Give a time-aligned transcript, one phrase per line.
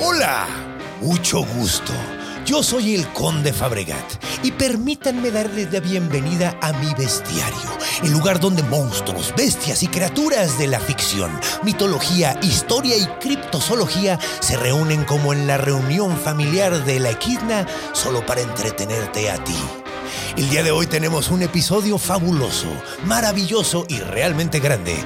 [0.00, 0.46] Hola,
[1.00, 1.92] mucho gusto.
[2.44, 4.04] Yo soy el Conde Fabregat
[4.42, 7.70] y permítanme darles la bienvenida a mi bestiario,
[8.02, 11.30] el lugar donde monstruos, bestias y criaturas de la ficción,
[11.62, 18.26] mitología, historia y criptozoología se reúnen como en la reunión familiar de la equidna solo
[18.26, 19.56] para entretenerte a ti.
[20.36, 22.68] El día de hoy tenemos un episodio fabuloso,
[23.06, 24.96] maravilloso y realmente grande.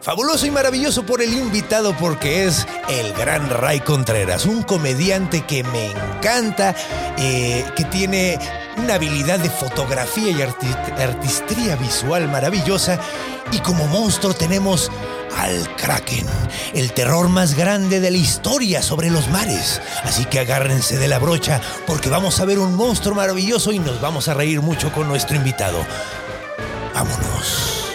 [0.00, 5.64] Fabuloso y maravilloso por el invitado porque es el gran Ray Contreras, un comediante que
[5.64, 6.74] me encanta,
[7.18, 8.38] eh, que tiene
[8.76, 12.98] una habilidad de fotografía y artistría visual maravillosa.
[13.50, 14.90] Y como monstruo tenemos
[15.36, 16.26] al Kraken,
[16.74, 19.80] el terror más grande de la historia sobre los mares.
[20.04, 24.00] Así que agárrense de la brocha porque vamos a ver un monstruo maravilloso y nos
[24.00, 25.78] vamos a reír mucho con nuestro invitado.
[26.94, 27.87] Vámonos.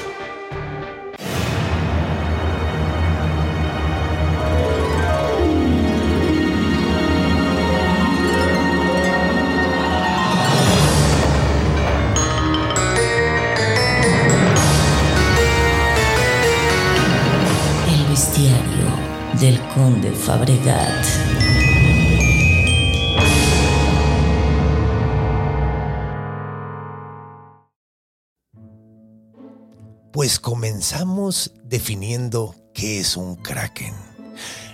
[19.44, 21.06] Del conde Fabregat.
[30.14, 33.94] Pues comenzamos definiendo qué es un kraken.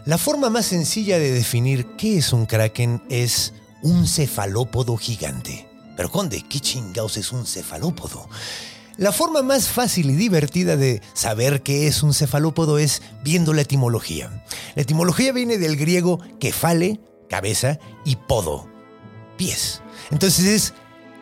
[0.06, 5.68] La forma más sencilla de definir qué es un kraken es un cefalópodo gigante.
[5.98, 8.30] Pero conde, ¿qué chingados es un cefalópodo?
[9.00, 13.62] La forma más fácil y divertida de saber qué es un cefalópodo es viendo la
[13.62, 14.44] etimología.
[14.76, 17.00] La etimología viene del griego kefale,
[17.30, 18.68] cabeza, y podo,
[19.38, 19.82] pies.
[20.12, 20.74] Entonces es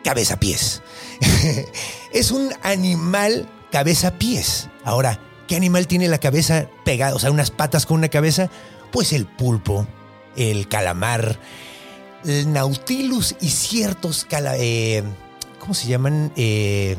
[0.04, 0.82] cabeza-pies.
[2.12, 4.68] es un animal cabeza-pies.
[4.84, 8.48] Ahora, ¿qué animal tiene la cabeza pegada, o sea, unas patas con una cabeza?
[8.92, 9.86] Pues el pulpo,
[10.36, 11.38] el calamar,
[12.24, 15.02] el nautilus y ciertos cala- eh,
[15.58, 16.32] ¿cómo se llaman?
[16.36, 16.96] Eh,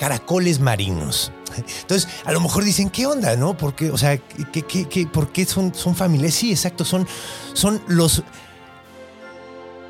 [0.00, 1.30] caracoles marinos.
[1.82, 3.54] Entonces, a lo mejor dicen, ¿qué onda, no?
[3.54, 6.34] Porque, o sea, ¿qué, qué, por qué son, son familiares?
[6.34, 7.06] Sí, exacto, son,
[7.52, 8.22] son los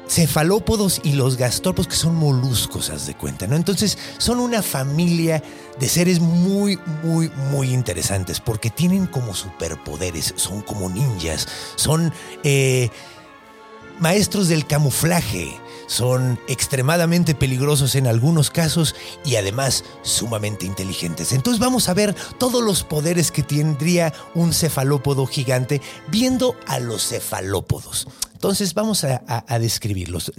[0.08, 3.54] cefalópodos y los gastrópodos que son moluscos, haz de cuenta, ¿no?
[3.54, 5.44] Entonces, son una familia
[5.78, 11.46] de seres muy, muy, muy interesantes porque tienen como superpoderes, son como ninjas,
[11.76, 12.90] son eh,
[14.00, 15.56] maestros del camuflaje,
[15.90, 21.32] son extremadamente peligrosos en algunos casos y además sumamente inteligentes.
[21.32, 27.08] Entonces vamos a ver todos los poderes que tendría un cefalópodo gigante viendo a los
[27.08, 28.06] cefalópodos.
[28.32, 30.30] Entonces vamos a, describirlos.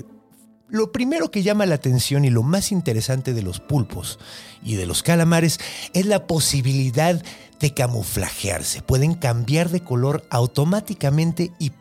[0.69, 4.19] Lo primero que llama la atención y lo más interesante de los pulpos
[4.63, 5.59] y de los calamares
[5.94, 7.22] es la posibilidad
[7.59, 8.83] de camuflajearse.
[8.83, 11.73] Pueden cambiar de color automáticamente y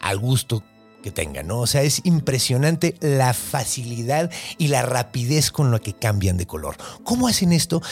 [0.00, 0.62] al gusto
[1.02, 1.60] que tengan, ¿no?
[1.60, 6.76] O sea, es impresionante la facilidad y la rapidez con la que cambian de color.
[7.04, 7.82] ¿Cómo hacen esto?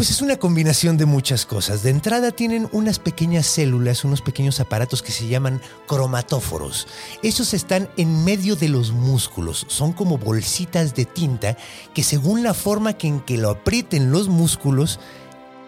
[0.00, 1.82] Pues es una combinación de muchas cosas.
[1.82, 6.88] De entrada tienen unas pequeñas células, unos pequeños aparatos que se llaman cromatóforos.
[7.22, 9.66] Esos están en medio de los músculos.
[9.68, 11.56] Son como bolsitas de tinta
[11.92, 15.00] que según la forma que en que lo aprieten los músculos,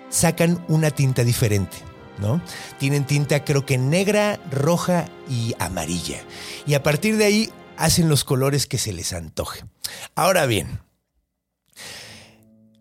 [0.09, 1.92] sacan una tinta diferente.
[2.19, 2.43] ¿No?
[2.79, 6.21] Tienen tinta creo que negra, roja y amarilla.
[6.67, 9.65] Y a partir de ahí hacen los colores que se les antoje.
[10.15, 10.81] Ahora bien,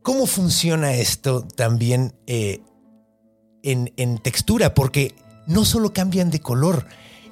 [0.01, 2.61] ¿cómo funciona esto también eh,
[3.63, 4.73] en, en textura?
[4.73, 5.15] Porque
[5.47, 6.85] no solo cambian de color,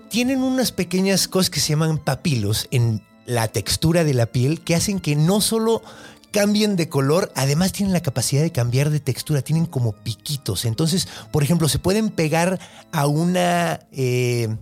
[0.10, 4.75] tienen unas pequeñas cosas que se llaman papilos en la textura de la piel que
[4.75, 5.84] hacen que no solo
[6.31, 10.66] cambien de color, además tienen la capacidad de cambiar de textura, tienen como piquitos.
[10.66, 12.60] Entonces, por ejemplo, se pueden pegar
[12.92, 13.80] a una...
[13.92, 14.56] eh,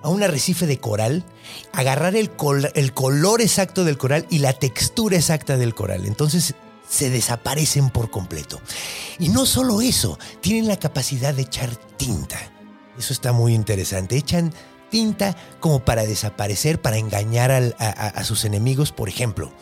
[0.00, 1.24] a un arrecife de coral,
[1.72, 6.06] agarrar el, col- el color exacto del coral y la textura exacta del coral.
[6.06, 6.54] Entonces
[6.88, 8.60] se desaparecen por completo.
[9.18, 12.38] Y no solo eso, tienen la capacidad de echar tinta.
[12.96, 14.16] Eso está muy interesante.
[14.16, 14.54] Echan
[14.88, 19.52] tinta como para desaparecer, para engañar a sus enemigos, por ejemplo.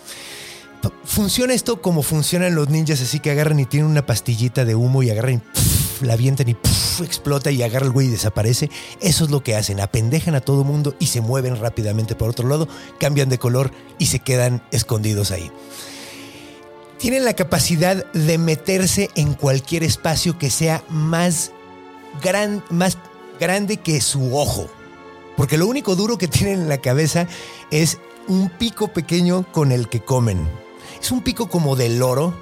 [1.04, 5.02] Funciona esto como funcionan los ninjas, así que agarran y tienen una pastillita de humo
[5.02, 5.42] y agarran
[6.00, 6.56] y la avientan y
[7.02, 8.70] explota y agarra el güey y desaparece.
[9.00, 12.48] Eso es lo que hacen, apendejan a todo mundo y se mueven rápidamente por otro
[12.48, 12.68] lado,
[12.98, 15.50] cambian de color y se quedan escondidos ahí.
[16.98, 21.52] Tienen la capacidad de meterse en cualquier espacio que sea más,
[22.70, 22.98] más
[23.38, 24.68] grande que su ojo.
[25.36, 27.26] Porque lo único duro que tienen en la cabeza
[27.70, 27.98] es
[28.28, 30.65] un pico pequeño con el que comen.
[31.00, 32.34] Es un pico como de loro,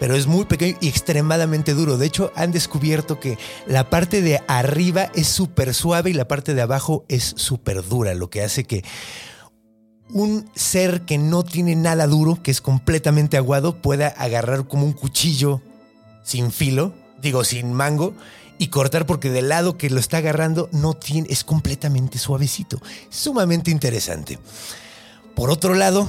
[0.00, 1.98] pero es muy pequeño y extremadamente duro.
[1.98, 6.54] De hecho, han descubierto que la parte de arriba es súper suave y la parte
[6.54, 8.84] de abajo es súper dura, lo que hace que
[10.10, 14.92] un ser que no tiene nada duro, que es completamente aguado, pueda agarrar como un
[14.92, 15.62] cuchillo
[16.22, 18.14] sin filo, digo, sin mango,
[18.58, 22.80] y cortar porque del lado que lo está agarrando no tiene, es completamente suavecito.
[23.10, 24.38] Sumamente interesante.
[25.34, 26.08] Por otro lado,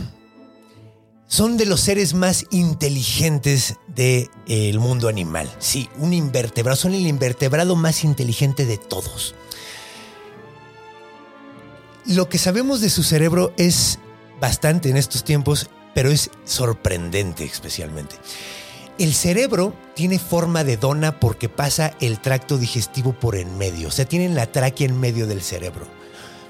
[1.28, 5.52] son de los seres más inteligentes del mundo animal.
[5.60, 6.76] Sí, un invertebrado.
[6.76, 9.36] Son el invertebrado más inteligente de todos.
[12.06, 14.00] Lo que sabemos de su cerebro es
[14.40, 18.16] bastante en estos tiempos, pero es sorprendente especialmente.
[19.00, 23.92] El cerebro tiene forma de dona porque pasa el tracto digestivo por en medio, o
[23.92, 25.86] sea, tienen la tráquea en medio del cerebro.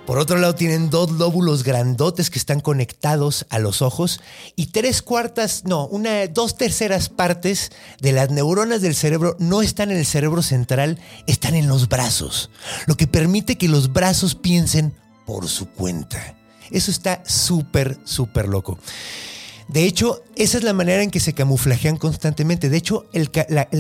[0.06, 4.22] Por otro lado, tienen dos lóbulos grandotes que están conectados a los ojos
[4.56, 7.72] y tres cuartas, no, una, dos terceras partes
[8.02, 12.52] de las neuronas del cerebro no están en el cerebro central, están en los brazos,
[12.86, 14.94] lo que permite que los brazos piensen
[15.26, 16.38] por su cuenta.
[16.70, 18.78] Eso está súper, súper loco.
[19.68, 22.70] De hecho, esa es la manera en que se camuflajean constantemente.
[22.70, 23.32] De hecho, el,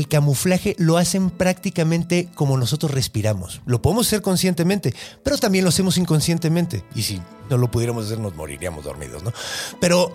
[0.08, 3.62] camuflaje lo hacen prácticamente como nosotros respiramos.
[3.66, 6.84] Lo podemos hacer conscientemente, pero también lo hacemos inconscientemente.
[6.96, 9.32] Y si no lo pudiéramos hacer, nos moriríamos dormidos, ¿no?
[9.80, 10.12] Pero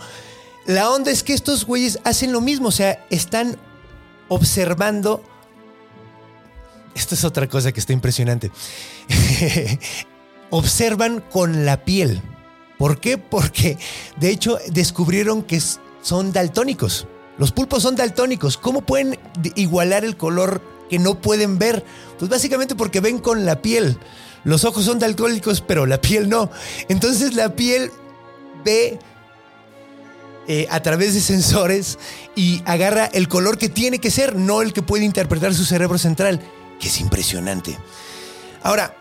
[0.66, 2.68] la onda es que estos güeyes hacen lo mismo.
[2.68, 3.56] O sea, están
[4.28, 5.22] observando.
[6.96, 8.50] Esto es otra cosa que está impresionante.
[10.50, 12.20] Observan con la piel.
[12.80, 13.18] ¿Por qué?
[13.18, 13.76] Porque
[14.16, 15.60] de hecho descubrieron que
[16.00, 17.06] son daltónicos.
[17.36, 18.56] Los pulpos son daltónicos.
[18.56, 19.18] ¿Cómo pueden
[19.54, 21.84] igualar el color que no pueden ver?
[22.18, 23.98] Pues básicamente porque ven con la piel.
[24.44, 26.50] Los ojos son daltónicos, pero la piel no.
[26.88, 27.90] Entonces la piel
[28.64, 28.98] ve
[30.48, 31.98] eh, a través de sensores
[32.34, 35.98] y agarra el color que tiene que ser, no el que puede interpretar su cerebro
[35.98, 36.40] central,
[36.80, 37.76] que es impresionante.
[38.62, 38.96] Ahora,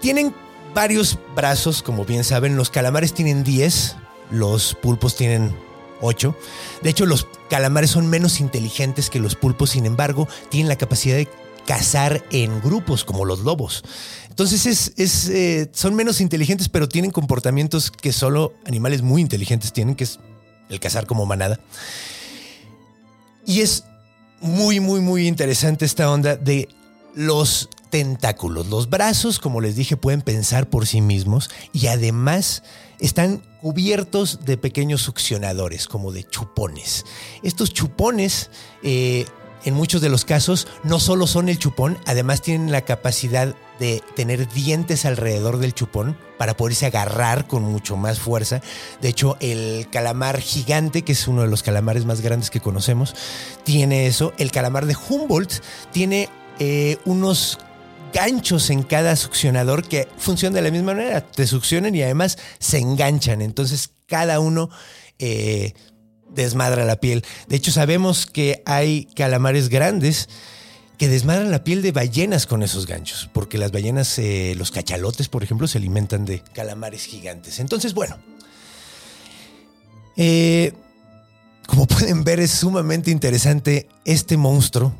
[0.00, 0.34] tienen
[0.74, 2.56] varios brazos, como bien saben.
[2.56, 3.96] Los calamares tienen 10,
[4.30, 5.54] los pulpos tienen
[6.00, 6.36] 8.
[6.82, 11.16] De hecho, los calamares son menos inteligentes que los pulpos, sin embargo, tienen la capacidad
[11.16, 11.28] de
[11.66, 13.84] cazar en grupos como los lobos.
[14.28, 19.94] Entonces es, eh, son menos inteligentes, pero tienen comportamientos que solo animales muy inteligentes tienen,
[19.94, 20.18] que es
[20.70, 21.60] el cazar como manada.
[23.46, 23.84] Y es
[24.40, 26.68] muy, muy, muy interesante esta onda de
[27.14, 28.68] los tentáculos.
[28.68, 32.62] Los brazos, como les dije, pueden pensar por sí mismos y además
[32.98, 37.04] están cubiertos de pequeños succionadores, como de chupones.
[37.42, 38.50] Estos chupones,
[38.82, 39.26] eh,
[39.64, 44.02] en muchos de los casos, no solo son el chupón, además tienen la capacidad de
[44.16, 48.60] tener dientes alrededor del chupón para poderse agarrar con mucho más fuerza.
[49.00, 53.14] De hecho, el calamar gigante, que es uno de los calamares más grandes que conocemos,
[53.64, 54.32] tiene eso.
[54.38, 55.62] El calamar de Humboldt
[55.92, 56.28] tiene
[56.64, 57.58] eh, unos
[58.12, 61.20] ganchos en cada succionador que funcionan de la misma manera.
[61.20, 63.42] Te succionan y además se enganchan.
[63.42, 64.70] Entonces cada uno
[65.18, 65.74] eh,
[66.32, 67.24] desmadra la piel.
[67.48, 70.28] De hecho, sabemos que hay calamares grandes
[70.98, 75.28] que desmadran la piel de ballenas con esos ganchos, porque las ballenas, eh, los cachalotes,
[75.28, 77.58] por ejemplo, se alimentan de calamares gigantes.
[77.58, 78.18] Entonces, bueno,
[80.16, 80.74] eh,
[81.66, 84.94] como pueden ver, es sumamente interesante este monstruo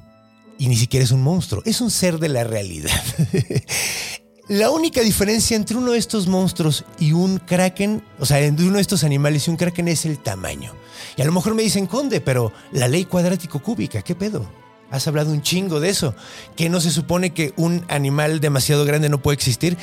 [0.59, 3.03] y ni siquiera es un monstruo, es un ser de la realidad.
[4.49, 8.77] la única diferencia entre uno de estos monstruos y un kraken, o sea, entre uno
[8.77, 10.75] de estos animales y un kraken es el tamaño.
[11.17, 14.47] Y a lo mejor me dicen, Conde, pero la ley cuadrático cúbica, ¿qué pedo?
[14.91, 16.15] Has hablado un chingo de eso.
[16.55, 19.79] ¿Que no se supone que un animal demasiado grande no puede existir?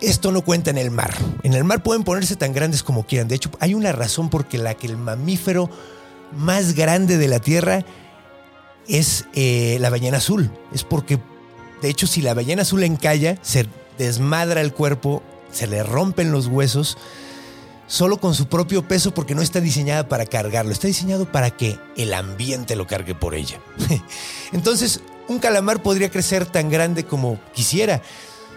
[0.00, 1.12] Esto no cuenta en el mar.
[1.42, 3.26] En el mar pueden ponerse tan grandes como quieran.
[3.26, 5.68] De hecho, hay una razón por la que el mamífero
[6.36, 7.84] más grande de la Tierra
[8.88, 10.50] es eh, la ballena azul.
[10.72, 11.18] Es porque,
[11.82, 13.66] de hecho, si la ballena azul encalla, se
[13.98, 16.96] desmadra el cuerpo, se le rompen los huesos,
[17.86, 21.78] solo con su propio peso porque no está diseñada para cargarlo, está diseñado para que
[21.96, 23.60] el ambiente lo cargue por ella.
[24.52, 28.02] Entonces, un calamar podría crecer tan grande como quisiera.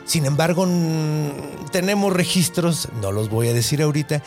[0.06, 0.68] Sin embargo,
[1.72, 4.24] tenemos registros, no los voy a decir ahorita,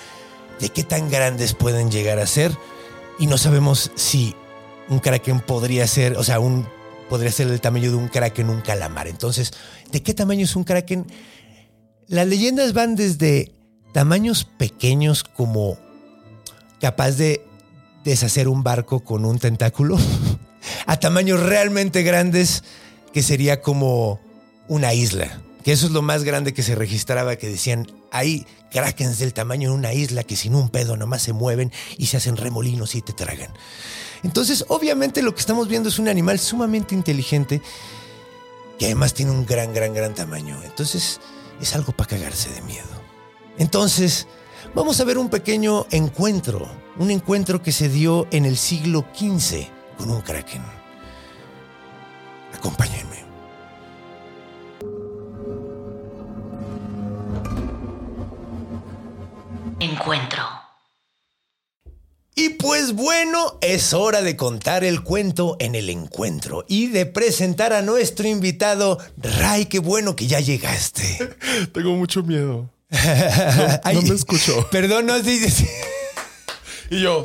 [0.61, 2.57] de qué tan grandes pueden llegar a ser
[3.19, 4.37] y no sabemos si
[4.89, 6.67] un kraken podría ser, o sea, un
[7.09, 9.09] podría ser del tamaño de un kraken, un calamar.
[9.09, 9.53] Entonces,
[9.93, 11.07] ¿de qué tamaño es un kraken?
[12.07, 13.53] Las leyendas van desde
[13.93, 15.79] tamaños pequeños como
[16.81, 17.47] capaz de
[18.05, 19.97] deshacer un barco con un tentáculo,
[20.87, 22.65] a tamaños realmente grandes
[23.13, 24.21] que sería como
[24.69, 25.41] una isla.
[25.63, 29.71] Que eso es lo más grande que se registraba, que decían, hay krakens del tamaño
[29.71, 33.01] de una isla que sin un pedo nomás se mueven y se hacen remolinos y
[33.01, 33.51] te tragan.
[34.25, 37.61] Entonces, obviamente lo que estamos viendo es un animal sumamente inteligente
[38.79, 40.61] que además tiene un gran, gran, gran tamaño.
[40.65, 41.21] Entonces,
[41.61, 42.89] es algo para cagarse de miedo.
[43.59, 44.27] Entonces,
[44.75, 46.67] vamos a ver un pequeño encuentro,
[46.99, 50.63] un encuentro que se dio en el siglo XV con un kraken.
[52.55, 53.25] Acompáñenme.
[59.81, 60.54] Encuentro.
[62.37, 67.73] Y pues bueno, es hora de contar el cuento en el encuentro y de presentar
[67.73, 68.99] a nuestro invitado.
[69.17, 71.37] Ray, qué bueno que ya llegaste.
[71.73, 72.69] Tengo mucho miedo.
[73.85, 74.69] Ay, no me escucho.
[74.71, 75.65] Perdón, no dices.
[76.91, 77.25] Y yo.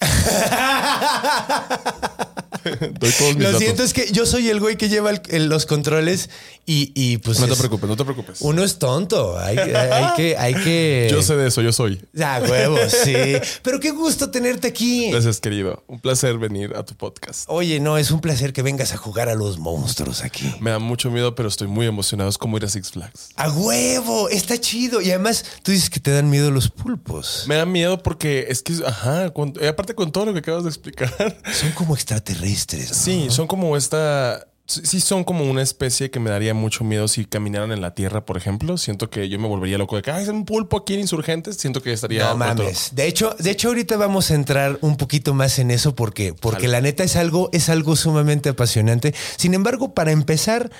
[2.64, 3.58] Doy todos mis Lo datos.
[3.58, 6.30] siento, es que yo soy el güey que lleva el- el- los controles
[6.66, 7.40] y, y, pues.
[7.40, 8.38] No te es- preocupes, no te preocupes.
[8.40, 9.38] Uno es tonto.
[9.38, 10.36] Hay, hay que.
[10.36, 11.08] Hay que...
[11.12, 12.00] Yo sé de eso, yo soy.
[12.20, 13.14] Ah, huevos, sí.
[13.62, 15.10] Pero qué gusto tenerte aquí.
[15.10, 15.82] Gracias, querido.
[15.86, 17.44] Un placer venir a tu podcast.
[17.48, 20.52] Oye, no, es un placer que vengas a jugar a los monstruos aquí.
[20.60, 22.28] Me da mucho miedo, pero estoy muy emocionado.
[22.28, 23.28] Es como ir a Six Flags.
[23.36, 25.00] A huevo, está chido.
[25.00, 27.44] Y además, tú dices que te dan miedo los pulpos.
[27.46, 30.68] Me da miedo porque es que, ajá, con- aparte con todo lo que acabas de
[30.70, 31.38] explicar.
[31.52, 32.47] Son como extraterrestres.
[32.50, 32.94] ¿No?
[32.94, 34.46] Sí, son como esta.
[34.66, 38.26] Sí, son como una especie que me daría mucho miedo si caminaran en la tierra,
[38.26, 38.76] por ejemplo.
[38.76, 41.56] Siento que yo me volvería loco de que "Ay, es un pulpo aquí en Insurgentes.
[41.56, 42.28] Siento que estaría.
[42.28, 42.90] No mames.
[42.94, 46.68] De hecho, de hecho, ahorita vamos a entrar un poquito más en eso porque, porque
[46.68, 49.14] la neta es algo, es algo sumamente apasionante.
[49.38, 50.70] Sin embargo, para empezar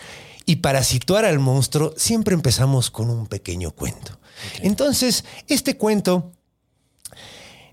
[0.44, 4.18] y para situar al monstruo, siempre empezamos con un pequeño cuento.
[4.60, 6.32] Entonces, este cuento,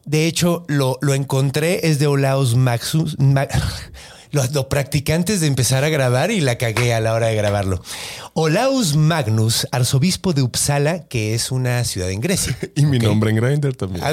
[0.05, 3.17] de hecho, lo, lo encontré, es de Olaus Maxus.
[3.19, 3.47] Ma-
[4.31, 7.35] lo, lo practiqué antes de empezar a grabar y la cagué a la hora de
[7.35, 7.81] grabarlo.
[8.33, 12.57] Olaus Magnus, arzobispo de Uppsala, que es una ciudad en Grecia.
[12.75, 14.03] Y mi nombre en Grindr también.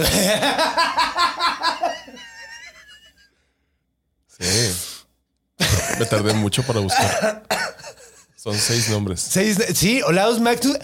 [4.29, 4.73] Sí.
[5.99, 7.43] Me tardé mucho para buscar.
[8.43, 9.21] Son seis nombres.
[9.21, 10.77] Seis- sí, Olaus Magnus,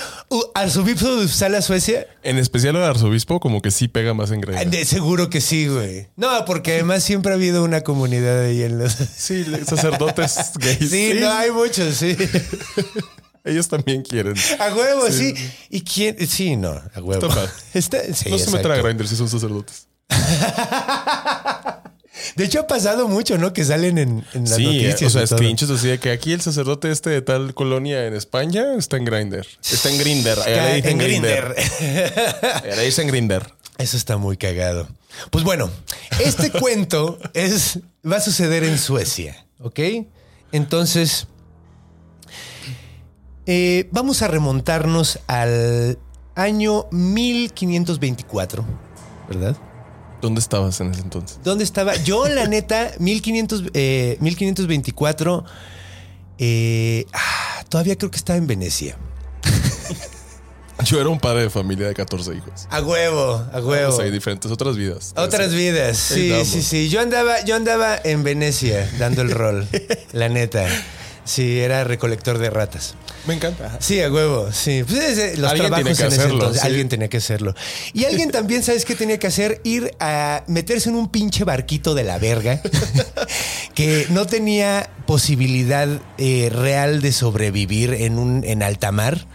[0.54, 2.06] arzobispo de Uppsala, Suecia.
[2.22, 6.06] En especial el arzobispo, como que sí pega más en de- seguro que sí, güey.
[6.14, 8.92] No, porque además siempre ha habido una comunidad ahí en los.
[9.16, 10.88] Sí, sacerdotes gays.
[10.88, 12.16] Sí, no hay muchos, sí.
[13.44, 14.34] Ellos también quieren.
[14.60, 15.34] A huevo, sí.
[15.68, 16.16] ¿Y quién?
[16.28, 17.28] Sí, no, a huevo.
[17.74, 18.76] Está sí, no se metan a.
[18.76, 19.88] Grindr si son sacerdotes.
[22.36, 23.52] De hecho, ha pasado mucho, ¿no?
[23.52, 25.02] Que salen en, en las Sí, noticias.
[25.02, 28.74] o sea, screenshots así de que aquí el sacerdote este de tal colonia en España
[28.76, 29.46] está en Grindr.
[29.68, 30.98] Está en dicen en
[32.76, 33.52] le dicen Grindr.
[33.78, 34.88] Eso está muy cagado.
[35.30, 35.70] Pues bueno,
[36.24, 39.80] este cuento es, va a suceder en Suecia, ¿ok?
[40.52, 41.28] Entonces,
[43.46, 45.98] eh, vamos a remontarnos al
[46.34, 48.64] año 1524,
[49.28, 49.56] ¿verdad?
[50.20, 51.38] ¿Dónde estabas en ese entonces?
[51.44, 51.94] ¿Dónde estaba?
[51.96, 55.44] Yo, la neta, 1500, eh, 1524,
[56.38, 58.96] eh, ah, todavía creo que estaba en Venecia.
[60.84, 62.68] Yo era un padre de familia de 14 hijos.
[62.70, 63.92] A huevo, a huevo.
[63.92, 65.12] O sea, hay diferentes otras vidas.
[65.16, 66.48] Otras vidas, sí, sí, damos.
[66.48, 66.88] sí.
[66.88, 69.66] Yo andaba, yo andaba en Venecia dando el rol,
[70.12, 70.68] la neta.
[71.28, 72.94] Sí, era recolector de ratas.
[73.26, 73.76] Me encanta.
[73.80, 74.82] Sí, a huevo, sí.
[74.88, 76.66] Pues ese- los Alguien trabajos tiene que en ese hacerlo, entonces, sí.
[76.66, 77.54] alguien tenía que hacerlo.
[77.92, 79.60] Y alguien también, ¿sabes qué tenía que hacer?
[79.62, 82.62] Ir a meterse en un pinche barquito de la verga
[83.74, 89.26] que no tenía posibilidad eh, real de sobrevivir en un en alta mar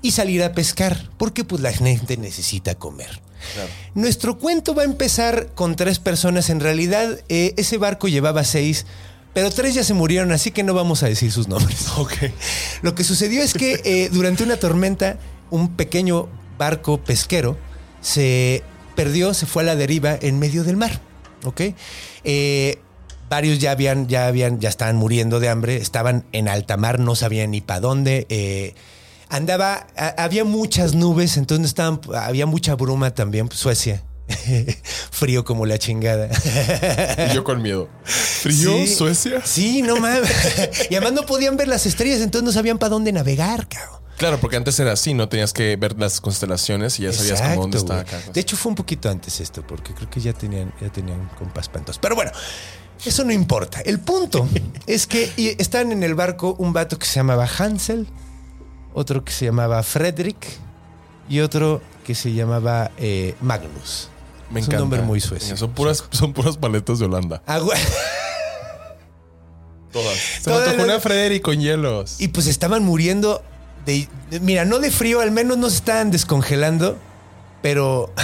[0.00, 3.20] y salir a pescar, porque pues la gente necesita comer.
[3.94, 6.48] Nuestro cuento va a empezar con tres personas.
[6.48, 8.86] En realidad, eh, ese barco llevaba seis,
[9.34, 11.86] pero tres ya se murieron, así que no vamos a decir sus nombres.
[11.98, 12.12] Ok.
[12.82, 15.18] Lo que sucedió es que eh, durante una tormenta,
[15.50, 17.56] un pequeño barco pesquero
[18.00, 18.62] se
[18.96, 21.00] perdió, se fue a la deriva en medio del mar.
[21.44, 21.60] ¿Ok?
[22.24, 22.78] Eh,
[23.28, 27.14] varios ya habían, ya habían, ya estaban muriendo de hambre, estaban en alta mar, no
[27.16, 28.26] sabían ni para dónde.
[28.28, 28.74] eh,
[29.28, 34.02] andaba, a- había muchas nubes, entonces estaban, había mucha bruma también, pues, Suecia.
[35.10, 36.28] Frío como la chingada.
[37.30, 37.88] Y yo con miedo.
[38.04, 38.72] ¿Frío?
[38.72, 38.86] Sí.
[38.88, 39.42] ¿Suecia?
[39.44, 40.30] Sí, no mames.
[40.90, 44.02] Y además no podían ver las estrellas, entonces no sabían para dónde navegar, cabrón.
[44.22, 47.62] Claro, porque antes era así, no tenías que ver las constelaciones y ya sabías como
[47.62, 50.72] dónde estaba cada De hecho, fue un poquito antes esto, porque creo que ya tenían,
[50.80, 51.98] ya tenían compas pantos.
[51.98, 52.30] Pero bueno,
[53.04, 53.80] eso no importa.
[53.80, 54.48] El punto
[54.86, 58.06] es que están en el barco un vato que se llamaba Hansel,
[58.94, 60.46] otro que se llamaba Frederick
[61.28, 64.11] y otro que se llamaba eh, Magnus.
[64.52, 64.84] Me es encanta.
[64.84, 65.56] un nombre muy suecio.
[65.56, 67.42] Son puras, son puras paletas de Holanda.
[67.46, 67.78] Ah, güey.
[69.92, 70.16] Todas.
[70.16, 72.16] Se Todas me tocó las- una Frederick con hielos.
[72.18, 73.42] Y pues estaban muriendo
[73.84, 76.98] de, de- Mira, no de frío, al menos no se estaban descongelando,
[77.62, 78.12] pero.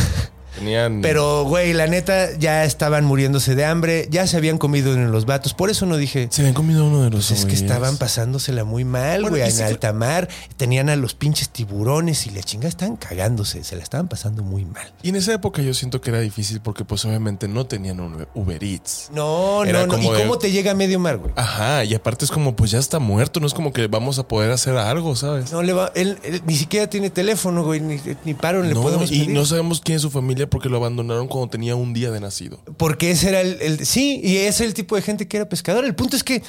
[0.58, 1.00] Tenían.
[1.02, 5.24] Pero, güey, la neta, ya estaban muriéndose de hambre, ya se habían comido en los
[5.26, 5.54] vatos.
[5.54, 6.28] Por eso no dije.
[6.30, 9.60] Se habían comido uno de los Pues es que estaban pasándosela muy mal, güey, en
[9.62, 10.28] alta mar.
[10.56, 13.62] Tenían a los pinches tiburones y la chinga estaban cagándose.
[13.64, 14.92] Se la estaban pasando muy mal.
[15.02, 18.26] Y en esa época yo siento que era difícil porque pues obviamente no tenían un
[18.34, 19.10] Uber Eats.
[19.12, 20.02] No, Era no, no.
[20.02, 21.32] ¿Y de- cómo te llega a medio mar, güey?
[21.36, 24.26] Ajá, y aparte es como pues ya está muerto, no es como que vamos a
[24.26, 25.52] poder hacer algo, ¿sabes?
[25.52, 28.82] No le va, él, él ni siquiera tiene teléfono, güey, ni, ni paro le No,
[28.82, 29.30] podemos y pedir.
[29.30, 32.62] no sabemos quién es su familia porque lo abandonaron cuando tenía un día de nacido.
[32.76, 35.48] Porque ese era el, el- Sí, y ese es el tipo de gente que era
[35.48, 35.84] pescador.
[35.84, 36.42] El punto es que,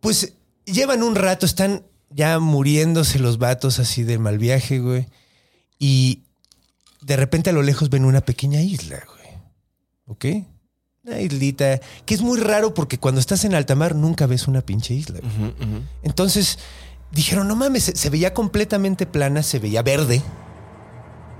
[0.00, 5.06] pues, llevan un rato, están ya muriéndose los vatos así de mal viaje, güey.
[5.78, 6.22] Y
[7.02, 9.28] de repente a lo lejos ven una pequeña isla, güey.
[10.06, 10.46] ¿Ok?
[11.04, 14.62] Una islita, que es muy raro porque cuando estás en alta mar nunca ves una
[14.62, 15.20] pinche isla.
[15.20, 15.82] güey.
[16.02, 16.58] Entonces
[17.12, 20.22] dijeron, no mames, se, se veía completamente plana, se veía verde,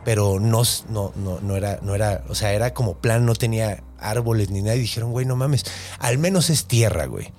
[0.04, 3.82] pero no, no, no, no era, no era, o sea, era como plan, no tenía
[3.98, 4.76] árboles ni nada.
[4.76, 5.64] Y dijeron, güey, no mames,
[5.98, 7.32] al menos es tierra, güey.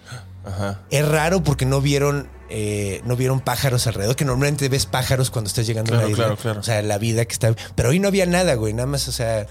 [0.43, 0.81] Ajá.
[0.89, 5.47] Es raro porque no vieron, eh, no vieron pájaros alrededor, que normalmente ves pájaros cuando
[5.47, 6.25] estás llegando a una isla.
[6.25, 6.59] claro, claro.
[6.59, 7.55] O sea, la vida que está.
[7.75, 9.47] Pero hoy no había nada, güey, nada más, o sea.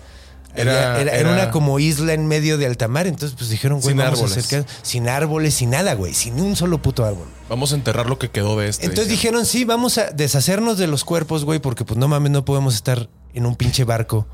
[0.55, 3.07] Era- era, era una como isla en medio de alta mar.
[3.07, 4.37] Entonces, pues dijeron, güey, Sin vamos árboles.
[4.37, 4.71] a acercar.
[4.83, 6.15] Sin árboles, sin nada, güey.
[6.15, 7.27] Sin un solo puto árbol.
[7.49, 8.87] Vamos a enterrar lo que quedó de este.
[8.87, 12.45] Entonces dijeron, sí, vamos a deshacernos de los cuerpos, güey, porque pues no mames, no
[12.45, 14.27] podemos estar en un pinche barco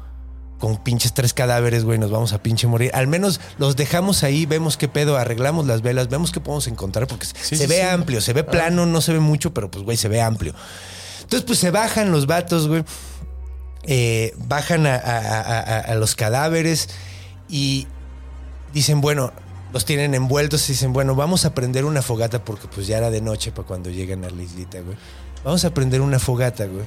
[0.59, 2.91] con pinches tres cadáveres, güey, nos vamos a pinche morir.
[2.93, 7.07] Al menos los dejamos ahí, vemos qué pedo, arreglamos las velas, vemos qué podemos encontrar,
[7.07, 7.81] porque se sí, ve sí.
[7.81, 10.55] amplio, se ve plano, no se ve mucho, pero pues, güey, se ve amplio.
[11.23, 12.85] Entonces, pues se bajan los vatos, güey.
[13.85, 16.89] Eh, bajan a, a- los cadáveres
[17.49, 17.87] y
[18.73, 19.33] dicen, bueno,
[19.73, 23.11] los tienen envueltos y dicen, bueno, vamos a prender una fogata porque pues ya era
[23.11, 24.97] de noche para cuando llegan a la islita, güey.
[25.45, 26.85] Vamos a prender una fogata, güey,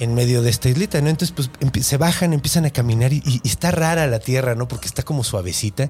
[0.00, 1.08] en medio de esta islita, ¿no?
[1.10, 4.68] Entonces, pues se bajan, empiezan a caminar y, y- está rara la tierra, ¿no?
[4.68, 5.88] Porque está como suavecita.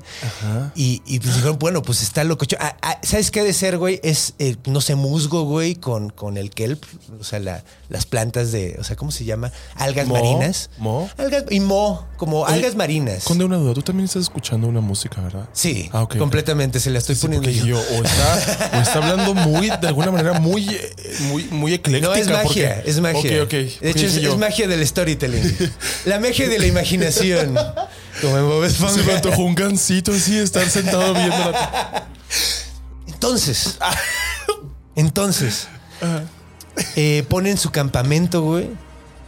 [0.74, 2.44] Y, y pues dijeron, bueno, pues está loco.
[2.60, 4.00] Ah, ah, ¿Sabes qué ha de ser, güey?
[4.02, 6.82] Es, eh, no sé, musgo, güey, con, con el kelp,
[7.20, 9.50] o sea, la- las plantas de, o sea, ¿cómo se llama?
[9.74, 10.70] Algas Mo, marinas.
[10.78, 11.08] mo.
[11.16, 13.24] Algas, y mo, como Oye, algas marinas.
[13.24, 15.48] Con de una duda, tú también estás escuchando una música, ¿verdad?
[15.52, 16.16] Sí, Ah, ok.
[16.18, 17.64] completamente, se la estoy Sí, poniendo yo.
[17.66, 20.94] yo, o está, o está hablando muy, de alguna manera, muy, eh,
[21.30, 22.08] muy, muy ecléctica.
[22.08, 23.42] No, es magia, porque- es magia.
[23.42, 23.52] Ok, ok.
[23.80, 25.72] De Es, magia del storytelling.
[26.04, 27.54] la magia de la imaginación.
[28.20, 29.16] Como en Bob Se me Esponja.
[29.16, 32.08] antojó un gancito así, estar sentado viendo la...
[33.06, 33.78] Entonces,
[34.94, 35.68] entonces,
[36.96, 38.70] eh, ponen su campamento, güey.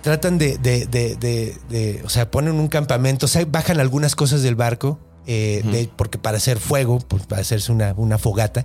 [0.02, 4.14] Tratan de, de, de, de- de- o sea, ponen un campamento, o sea, bajan algunas
[4.16, 8.64] cosas del barco, eh, de- porque para hacer fuego, pues para hacerse una, una fogata,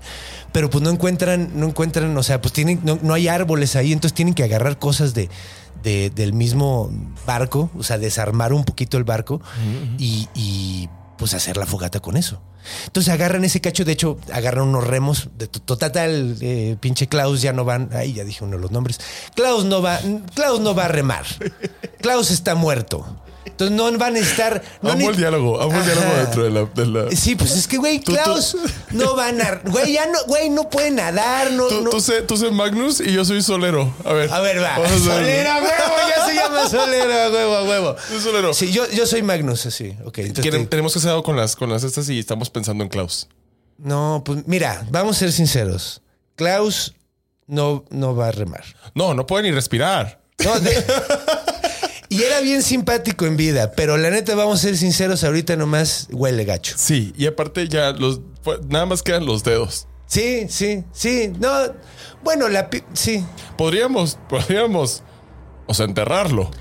[0.52, 3.91] pero pues no encuentran, no encuentran, o sea, pues tienen, no, no hay árboles ahí,
[3.94, 5.30] entonces tienen que agarrar cosas de,
[5.84, 6.91] de- del mismo
[7.26, 9.41] barco, o sea, desarmar un poquito el barco
[9.98, 12.41] y, y, pues hacer la fogata con eso.
[12.88, 15.30] Entonces agarran ese cacho, de hecho, agarran unos remos.
[15.38, 17.89] De to- total, eh, pinche Klaus ya no van.
[17.94, 19.00] Ay, ya dije uno de los nombres.
[19.36, 20.00] Klaus no va,
[20.34, 21.26] Klaus no va a remar.
[22.02, 23.06] Klaus está muerto.
[23.56, 24.62] Entonces no van a estar.
[24.82, 26.65] No amo el diálogo, amo el diálogo dentro de la...
[26.65, 28.58] de la- Sí, pues es que, güey, Tú- tú- Klaus
[28.91, 29.62] no van a.
[29.63, 31.68] Güey, ya no, güey, no puede nadar, no.
[31.68, 33.94] Tú, no- tú sé, tú sé Magnus y yo soy Solero.
[34.04, 34.30] A ver.
[34.30, 34.76] A ver, va.
[35.00, 37.96] Solera, huevo, ya se llama Solera, huevo, huevo.
[38.10, 38.54] Soy Solero.
[38.54, 39.96] Sí, yo, yo soy Magnus, así.
[40.04, 40.52] Ok, entonces.
[40.52, 43.30] Te- tenemos que hacer algo con las, con las estas y estamos pensando en Klaus.
[43.78, 46.02] No, pues mira, vamos a ser sinceros.
[46.36, 46.94] Klaus
[47.48, 48.65] no, no va a remar.
[48.96, 50.20] No, no puede ni respirar.
[50.44, 50.86] No, de-
[52.15, 56.08] y era bien simpático en vida, pero la neta, vamos a ser sinceros, ahorita nomás
[56.12, 56.75] huele gacho.
[56.78, 58.21] Sí, y aparte ya los...
[58.69, 59.88] Nada más quedan los dedos.
[60.08, 61.32] Sí, sí, sí.
[61.39, 61.49] No,
[62.23, 63.25] bueno, la sí.
[63.58, 65.04] Podríamos, podríamos...
[65.67, 66.51] O sea, enterrarlo.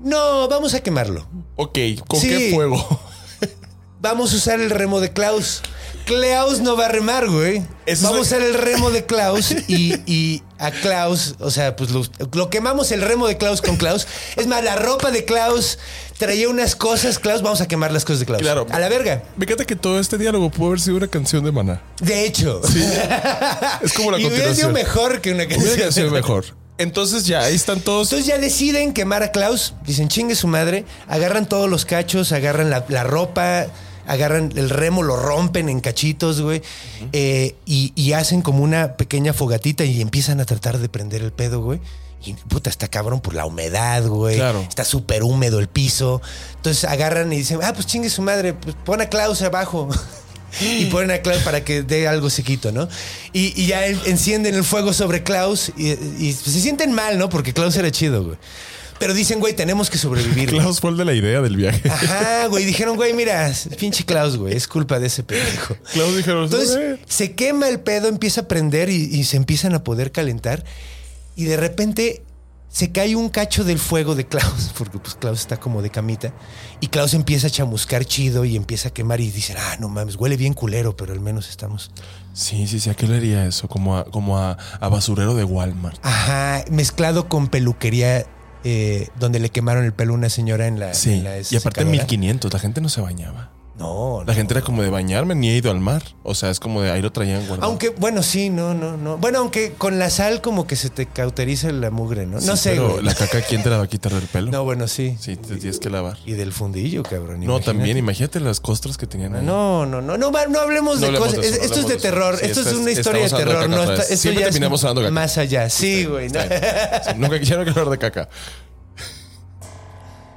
[0.00, 1.26] No, vamos a quemarlo.
[1.56, 2.28] Ok, ¿con Sí.
[2.28, 3.00] qué fuego?
[4.00, 5.62] Vamos a usar el remo de Klaus.
[6.04, 7.62] Klaus no va a remar, güey.
[7.86, 11.90] Eso Vamos a usar el remo de Klaus y, y a Klaus, o sea, pues
[11.90, 14.06] lo, lo quemamos el remo de Klaus con Klaus.
[14.36, 15.78] Es más, la ropa de Klaus
[16.18, 18.42] traía unas cosas, Klaus, vamos a quemar las cosas de Klaus.
[18.42, 18.66] Claro.
[18.70, 19.22] A la verga.
[19.36, 21.82] Me encanta que todo este diálogo pudo haber sido una canción de Maná.
[22.00, 22.60] De hecho.
[23.82, 24.72] Es como la y hubiera sido continuación.
[24.72, 25.74] mejor que una canción.
[25.74, 26.44] Hubiera sido mejor.
[26.78, 28.08] Entonces ya, ahí están todos.
[28.08, 32.68] Entonces ya deciden quemar a Klaus, dicen chingue su madre, agarran todos los cachos, agarran
[32.68, 33.66] la, la ropa,
[34.06, 36.62] agarran el remo, lo rompen en cachitos, güey,
[37.12, 41.32] eh, y, y hacen como una pequeña fogatita y empiezan a tratar de prender el
[41.32, 41.80] pedo, güey.
[42.26, 44.36] Y puta, está cabrón por la humedad, güey.
[44.36, 44.60] Claro.
[44.66, 46.22] Está súper húmedo el piso.
[46.56, 49.90] Entonces agarran y dicen, ah, pues chingue su madre, pues pon a Klaus abajo.
[50.60, 52.88] y ponen a Klaus para que dé algo sequito, ¿no?
[53.34, 57.28] Y, y ya en- encienden el fuego sobre Klaus y, y se sienten mal, ¿no?
[57.28, 58.38] Porque Klaus era chido, güey.
[58.98, 60.48] Pero dicen, güey, tenemos que sobrevivir.
[60.50, 61.88] Klaus fue el de la idea del viaje.
[61.90, 62.64] Ajá, güey.
[62.64, 64.56] Dijeron, güey, mira, pinche Klaus, güey.
[64.56, 65.76] Es culpa de ese pendejo.
[65.92, 66.98] Klaus dijeron, Entonces "Eh".
[67.08, 70.64] se quema el pedo, empieza a prender y, y se empiezan a poder calentar.
[71.36, 72.22] Y de repente
[72.68, 76.32] se cae un cacho del fuego de Klaus, porque pues Klaus está como de camita.
[76.80, 80.16] Y Klaus empieza a chamuscar chido y empieza a quemar y dicen, ah, no mames,
[80.16, 81.90] huele bien culero, pero al menos estamos.
[82.32, 82.90] Sí, sí, sí.
[82.90, 83.68] ¿A qué le haría eso?
[83.68, 85.98] Como a, como a, a basurero de Walmart.
[86.02, 88.26] Ajá, mezclado con peluquería.
[88.64, 90.94] Eh, donde le quemaron el pelo a una señora en la.
[90.94, 91.12] Sí.
[91.12, 91.90] en la Y aparte secadora.
[91.90, 93.50] 1500, la gente no se bañaba.
[93.76, 94.34] No, La no.
[94.34, 96.00] gente era como de bañarme, ni he ido al mar.
[96.22, 97.68] O sea, es como de ahí lo traían guardado.
[97.68, 99.18] Aunque, bueno, sí, no, no, no.
[99.18, 102.38] Bueno, aunque con la sal como que se te cauteriza la mugre, ¿no?
[102.40, 103.02] no sé, pero güey.
[103.04, 104.52] la caca, ¿quién te la va a quitar del pelo?
[104.52, 105.16] No, bueno, sí.
[105.18, 106.18] Sí, te tienes que lavar.
[106.24, 107.38] Y del fundillo, cabrón.
[107.40, 107.64] No, imagínate.
[107.64, 109.44] también, imagínate las costras que tenían ahí.
[109.44, 111.40] No, no, no, no, no hablemos No de hablemos cosas.
[111.42, 112.36] de eso, Es- esto es de terror.
[112.38, 113.68] Sí, esto es una historia de terror.
[113.68, 115.14] no está- esto Siempre ya es terminamos hablando de caca.
[115.20, 115.68] más allá.
[115.68, 116.28] Sí, güey.
[117.16, 118.28] nunca quisieron hablar de caca.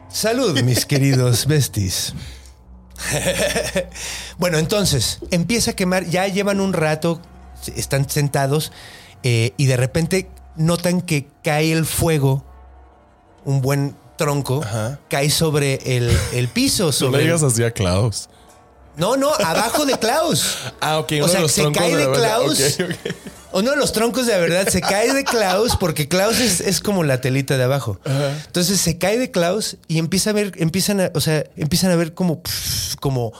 [0.09, 2.13] Salud, mis queridos besties.
[4.37, 6.05] bueno, entonces empieza a quemar.
[6.05, 7.21] Ya llevan un rato,
[7.75, 8.71] están sentados
[9.23, 12.43] eh, y de repente notan que cae el fuego,
[13.45, 14.99] un buen tronco, Ajá.
[15.09, 16.85] cae sobre el, el piso.
[16.87, 18.29] No Sobre le el- digas así a Klaus.
[18.95, 20.57] no, no, abajo de Klaus.
[20.81, 21.13] Ah, ok.
[21.23, 22.11] O sea, se cae de.
[22.11, 22.77] Klaus.
[23.53, 27.03] Uno de los troncos de verdad se cae de Klaus porque Klaus es, es como
[27.03, 27.99] la telita de abajo.
[28.45, 31.95] Entonces se cae de Klaus y empieza a ver, empiezan a, o sea, empiezan a
[31.95, 32.41] ver como,
[32.99, 33.33] como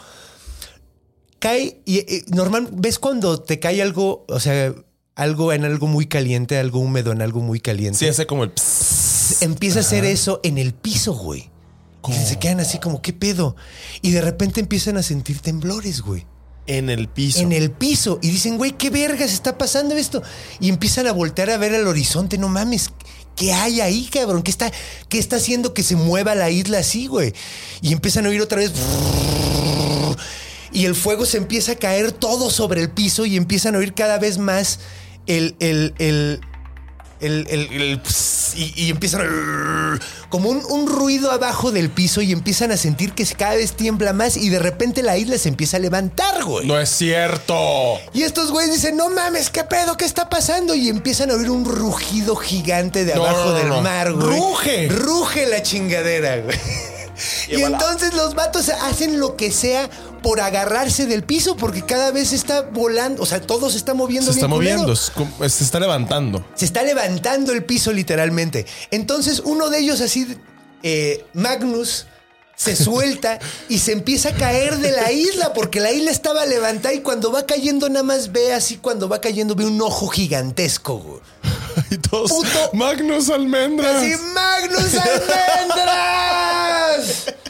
[1.39, 4.74] cae y normal, ¿ves cuando te cae algo, o sea,
[5.15, 8.00] algo en algo muy caliente, algo húmedo en algo muy caliente?
[8.00, 8.52] Sí, hace como el...
[8.52, 9.41] psss.
[9.41, 11.50] empieza a hacer eso en el piso, güey.
[12.08, 13.58] Y se quedan así como, ¿qué pedo?
[14.02, 16.26] Y de repente empiezan a sentir temblores, güey
[16.67, 17.39] En el piso.
[17.39, 20.21] en el piso y dicen, güey, ¿qué vergas está pasando esto?
[20.60, 22.89] Y empiezan a voltear a ver al horizonte, no mames.
[23.36, 24.43] ¿Qué hay ahí, cabrón?
[24.43, 24.71] ¿Qué está,
[25.10, 27.34] ¿Qué está haciendo que se mueva la isla así, güey?
[27.82, 28.71] Y empiezan a oír otra vez.
[30.73, 33.93] Y el fuego se empieza a caer todo sobre el piso y empiezan a oír
[33.93, 34.80] cada vez más
[35.27, 35.56] el.
[35.60, 36.41] el, el
[37.19, 38.01] el, el- el
[38.56, 39.99] y, y empiezan a-
[40.30, 44.13] como un, un ruido abajo del piso y empiezan a sentir que cada vez tiembla
[44.13, 46.65] más y de repente la isla se empieza a levantar, güey.
[46.67, 47.56] No es cierto.
[48.13, 49.97] Y estos güeyes dicen, no mames, ¿qué pedo?
[49.97, 50.75] ¿Qué está pasando?
[50.75, 53.82] Y empiezan a oír un rugido gigante de No, abajo no, no, del no.
[53.82, 54.27] mar, güey.
[54.39, 54.88] ¡Ruge!
[54.89, 56.58] Ruge la chingadera, güey.
[57.49, 59.89] Y entonces los vatos hacen lo que sea
[60.28, 64.34] por agarrarse del piso porque cada vez está volando, o sea, todo se está moviendo.
[64.34, 66.46] Se está bien moviendo, se está levantando.
[66.54, 68.66] Se está levantando el piso literalmente.
[68.92, 70.38] Entonces uno de ellos así,
[70.84, 72.08] eh, Magnus,
[72.58, 76.94] se suelta y se empieza a caer de la isla porque la isla estaba levantada
[76.94, 80.98] y cuando va cayendo nada más ve así, cuando va cayendo ve un ojo gigantesco.
[80.98, 81.22] güey.
[81.90, 82.32] Y todos.
[82.32, 83.96] Puto- Magnus Almendras.
[83.96, 84.94] Así, Magnus
[85.78, 87.26] Almendras.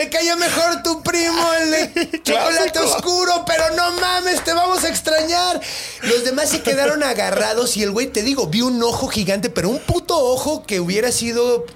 [0.00, 4.88] Me caía mejor tu primo, el de chocolate oscuro, pero no mames, te vamos a
[4.88, 5.60] extrañar.
[6.04, 9.68] Los demás se quedaron agarrados y el güey, te digo, vi un ojo gigante, pero
[9.68, 11.66] un puto ojo que hubiera sido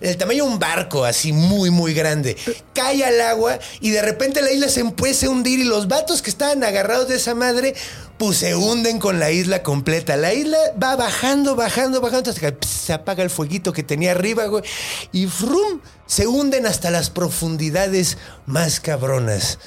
[0.00, 2.36] el tamaño de un barco, así muy, muy grande.
[2.74, 6.22] Cae al agua y de repente la isla se empieza a hundir y los vatos
[6.22, 7.74] que estaban agarrados de esa madre,
[8.18, 10.16] pues se hunden con la isla completa.
[10.16, 14.46] La isla va bajando, bajando, bajando hasta que se apaga el fueguito que tenía arriba,
[14.46, 14.64] güey.
[15.12, 19.58] Y frum, se hunden hasta las profundidades más cabronas.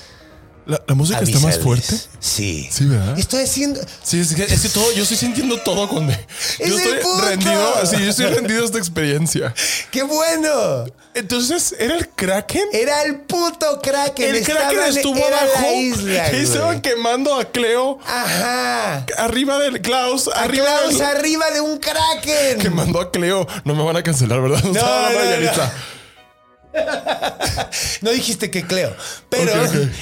[0.65, 1.95] La, la música está más fuerte.
[2.19, 2.69] Sí.
[2.71, 3.17] Sí, ¿verdad?
[3.17, 3.81] Estoy haciendo.
[4.03, 6.07] Sí, es que, es que todo, yo estoy sintiendo todo con.
[6.09, 6.15] Yo
[6.59, 7.21] el estoy puto!
[7.21, 9.53] rendido, sí, yo estoy rendido a esta experiencia.
[9.91, 10.85] ¡Qué bueno!
[11.15, 12.65] Entonces, ¿era el Kraken?
[12.71, 14.35] Era el puto Kraken.
[14.35, 16.31] el Kraken estuvo era abajo la isla.
[16.33, 19.05] y estaban quemando a Cleo Ajá.
[19.17, 22.59] arriba del Klaus, A arriba Klaus del- arriba de un Kraken.
[22.59, 23.47] quemando a Cleo.
[23.65, 24.63] No me van a cancelar, ¿verdad?
[24.63, 25.71] No, hablando de no, no.
[28.01, 28.95] No dijiste que Cleo,
[29.29, 29.51] pero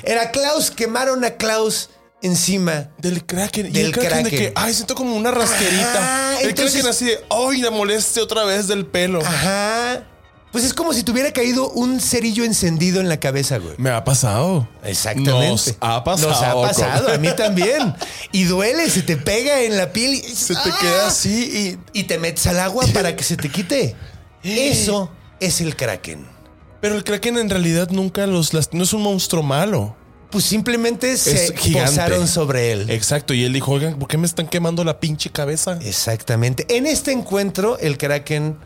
[0.03, 0.71] era Klaus.
[0.71, 1.89] Quemaron a Klaus
[2.21, 2.89] encima.
[2.99, 3.67] Del Kraken.
[3.67, 5.97] y Del el Kraken, de que, ay, siento como una rasquerita.
[5.97, 9.21] Ajá, el entonces- Kraken así de, ay, la moleste otra vez del pelo.
[9.25, 10.03] Ajá.
[10.51, 13.75] Pues es como si tuviera caído un cerillo encendido en la cabeza, güey.
[13.77, 14.67] Me ha pasado.
[14.83, 15.47] Exactamente.
[15.49, 16.29] Nos ha pasado.
[16.29, 17.93] Nos ha pasado, a mí también.
[18.31, 20.77] Y duele, se te pega en la piel y Se te ¡Ah!
[20.79, 21.99] queda así y.
[21.99, 23.95] y te metes al agua para que se te quite.
[24.43, 26.25] Eso es el kraken.
[26.81, 28.53] Pero el Kraken en realidad nunca los.
[28.73, 29.95] no es un monstruo malo.
[30.29, 31.91] Pues simplemente se gigante.
[31.91, 32.89] posaron sobre él.
[32.89, 33.33] Exacto.
[33.33, 35.79] Y él dijo, oigan, ¿por qué me están quemando la pinche cabeza?
[35.81, 36.65] Exactamente.
[36.69, 38.57] En este encuentro, el kraken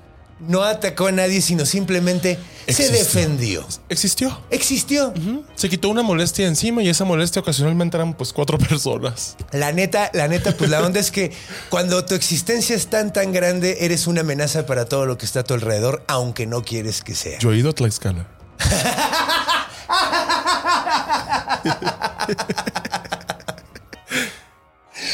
[0.47, 3.65] no atacó a nadie, sino simplemente se defendió.
[3.89, 4.39] Existió.
[4.49, 5.13] Existió.
[5.55, 9.35] Se quitó una molestia encima y esa molestia ocasionalmente eran pues cuatro personas.
[9.51, 11.31] La neta, la neta, pues la onda es que
[11.69, 15.41] cuando tu existencia es tan tan grande, eres una amenaza para todo lo que está
[15.41, 17.39] a tu alrededor, aunque no quieres que sea.
[17.39, 18.27] Yo he ido a Tlaxcala.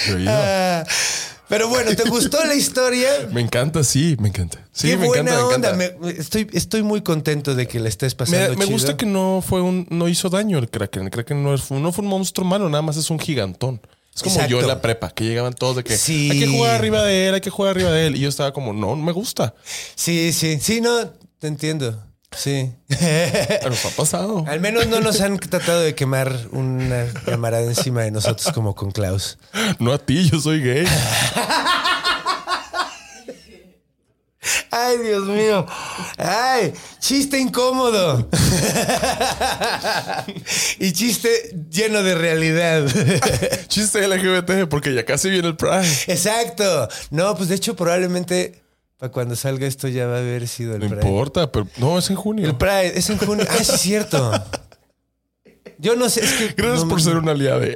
[0.08, 0.32] Yo he ido.
[0.34, 0.84] Ah,
[1.50, 3.10] pero bueno, ¿te gustó la historia?
[3.32, 4.60] Me encanta, sí, me encanta.
[4.72, 5.86] Sí, Qué me buena encanta, me onda.
[5.86, 6.06] encanta.
[6.06, 8.50] Me- estoy, estoy muy contento de que la estés pasando.
[8.50, 8.70] Me, me chido.
[8.72, 11.04] gusta que no fue un, no hizo daño el Kraken.
[11.06, 13.82] El Kraken no, es, no fue un monstruo malo, nada más es un gigantón.
[14.16, 14.52] Es como Exacto.
[14.52, 16.30] yo en la prepa, que llegaban todos de que Sí.
[16.32, 18.16] hay que jugar arriba de él, hay que jugar arriba de él.
[18.16, 19.54] Y yo estaba como, no, no me gusta.
[19.96, 22.04] Sí, sí, sí, no, te entiendo.
[22.32, 22.74] Sí.
[22.90, 24.44] Pero ha pasado.
[24.48, 28.92] Al menos no nos han tratado de quemar una camarada encima de nosotros como con
[28.92, 29.38] Klaus.
[29.80, 30.86] No a ti, yo soy gay.
[34.72, 35.66] Ay, Dios mío.
[36.18, 38.30] Ay, chiste incómodo.
[40.80, 42.86] y chiste lleno de realidad.
[43.68, 45.88] Chiste LGBT, porque ya casi viene el Pride.
[46.08, 46.88] Exacto.
[47.12, 48.62] No, pues de hecho probablemente
[48.98, 51.02] para cuando salga esto ya va a haber sido el No Pride.
[51.08, 52.48] importa, pero no, es en junio.
[52.48, 53.46] El Pride es en junio.
[53.50, 54.32] Ah, sí es cierto.
[55.80, 57.62] Yo no sé, es que Gracias no por me- ser un aliado.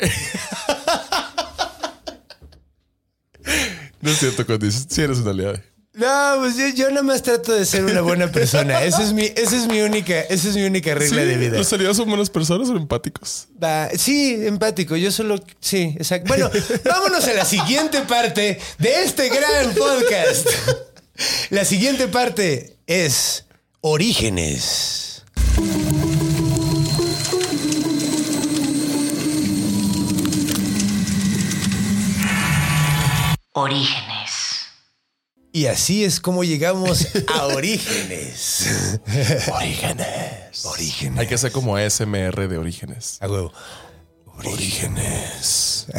[4.01, 5.59] No es cierto cuando dices, sí eres un aliado.
[5.93, 8.81] No, pues yo, yo nada más trato de ser una buena persona.
[8.83, 11.57] Esa es mi, esa es mi única, esa es mi única regla Sí, de vida.
[11.57, 13.47] Los aliados son buenas personas, son empáticos.
[13.63, 14.95] Va, sí, empático.
[14.95, 15.35] Yo solo.
[15.59, 16.29] Sí, exacto.
[16.29, 16.49] Bueno,
[16.85, 20.47] vámonos a la siguiente parte de este gran podcast.
[21.49, 23.45] La siguiente parte es
[23.81, 25.23] Orígenes.
[33.53, 34.11] Orígenes.
[35.51, 39.01] Y así es como llegamos a Orígenes.
[39.53, 40.65] Orígenes.
[40.65, 41.19] Orígenes.
[41.19, 43.17] Hay que hacer como ASMR de orígenes.
[43.21, 43.51] A huevo.
[44.37, 45.87] Orígenes.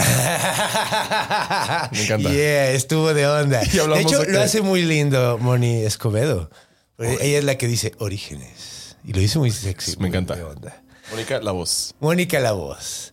[1.93, 2.31] Me encanta.
[2.31, 3.63] Yeah, estuvo de onda.
[3.73, 6.51] Y De hecho, de lo hace muy lindo Moni Escobedo.
[6.99, 8.97] Ella es la que dice Orígenes.
[9.05, 9.93] Y lo dice muy sexy.
[9.93, 10.37] Me muy encanta.
[10.37, 10.83] de onda.
[11.11, 11.95] Mónica, la voz.
[12.01, 13.13] Mónica la voz.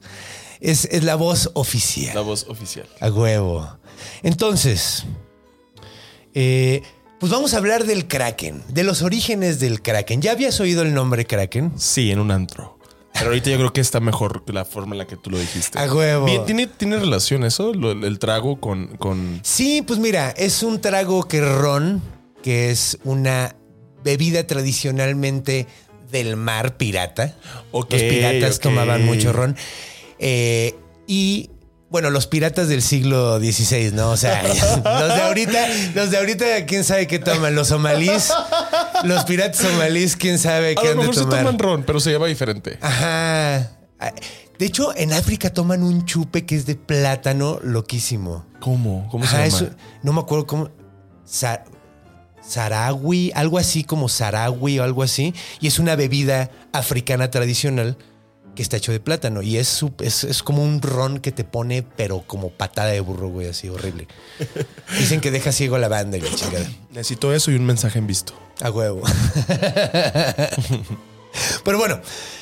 [0.59, 2.15] Es, es la voz oficial.
[2.15, 2.87] La voz oficial.
[2.99, 3.77] A huevo.
[4.23, 5.05] Entonces,
[6.33, 6.81] eh,
[7.19, 10.21] pues vamos a hablar del Kraken, de los orígenes del Kraken.
[10.21, 11.73] ¿Ya habías oído el nombre Kraken?
[11.77, 12.78] Sí, en un antro.
[13.13, 15.37] Pero ahorita yo creo que está mejor que la forma en la que tú lo
[15.39, 15.77] dijiste.
[15.79, 16.43] A huevo.
[16.45, 17.73] ¿tiene, ¿Tiene relación eso?
[17.73, 19.39] Lo- el trago con, con.
[19.43, 22.01] Sí, pues mira, es un trago que ron,
[22.43, 23.55] que es una
[24.03, 25.67] bebida tradicionalmente
[26.11, 27.35] del mar pirata.
[27.71, 29.55] Ok, los piratas tomaban mucho ron.
[30.19, 30.75] Eh,
[31.07, 31.49] y
[31.89, 34.11] bueno, los piratas del siglo XVI, ¿no?
[34.11, 37.55] O sea, los de ahorita, los de ahorita, quién sabe qué toman.
[37.55, 38.31] Los somalíes,
[39.03, 41.37] los piratas somalíes, quién sabe A qué lo han de mejor se tomar.
[41.39, 42.77] toman ron, pero se llama diferente.
[42.81, 43.71] Ajá.
[44.57, 48.45] De hecho, en África toman un chupe que es de plátano loquísimo.
[48.59, 49.07] ¿Cómo?
[49.09, 49.57] ¿Cómo se Ajá, llama?
[49.57, 49.69] eso-
[50.03, 50.69] no me acuerdo cómo.
[51.25, 51.63] Sa-
[52.45, 55.33] Sarawi, algo así como Sarawi o algo así.
[55.59, 57.97] Y es una bebida africana tradicional
[58.59, 59.41] que está hecho de plátano.
[59.41, 63.29] Y es, es, es como un ron que te pone, pero como patada de burro,
[63.29, 64.05] güey, así horrible.
[64.97, 66.69] Dicen que deja ciego a la banda y la chingada.
[66.89, 68.33] Necesito eso y un mensaje en visto.
[68.59, 69.01] A huevo.
[71.63, 72.01] Pero bueno,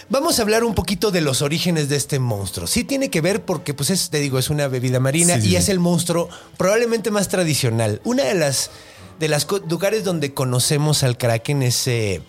[0.10, 2.66] vamos a hablar un poquito de los orígenes de este monstruo.
[2.66, 5.50] Sí tiene que ver porque, pues, es, te digo, es una bebida marina sí, y
[5.52, 5.56] sí.
[5.58, 8.02] es el monstruo probablemente más tradicional.
[8.06, 8.72] Una de las
[9.20, 12.24] de los lugares donde conocemos al kraken es eh,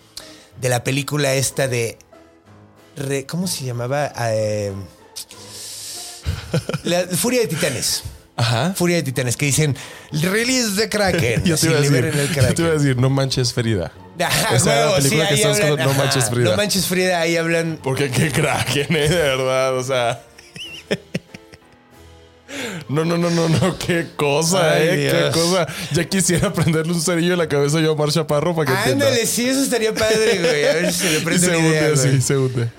[0.61, 1.97] de la película esta de
[2.95, 4.11] re- ¿cómo se llamaba?
[4.31, 4.71] Eh,
[6.83, 8.03] la Furia de Titanes.
[8.35, 8.73] Ajá.
[8.75, 9.75] Furia de Titanes que dicen
[10.11, 11.43] release the kraken.
[11.45, 12.77] Yo te, iba a decir, el yo te iba a kraken.
[12.77, 13.91] decir, no manches Frida.
[14.21, 16.49] Ajá, Esa huevo, película sí, que con No Manches Frida.
[16.51, 17.79] No manches Frida, ahí hablan.
[17.81, 19.07] Porque qué kraken, ¿eh?
[19.07, 20.21] De verdad, o sea.
[22.89, 25.13] No, no, no, no, no, qué cosa, Ay, eh, Dios.
[25.35, 25.67] qué cosa.
[25.93, 29.07] Ya quisiera prenderle un cerillo en la cabeza yo a Mar Chaparro para que entienda.
[29.07, 30.65] Ándale, sí, eso estaría padre, güey.
[30.65, 32.69] A ver si se le Y prende se una hunde así, se hunde.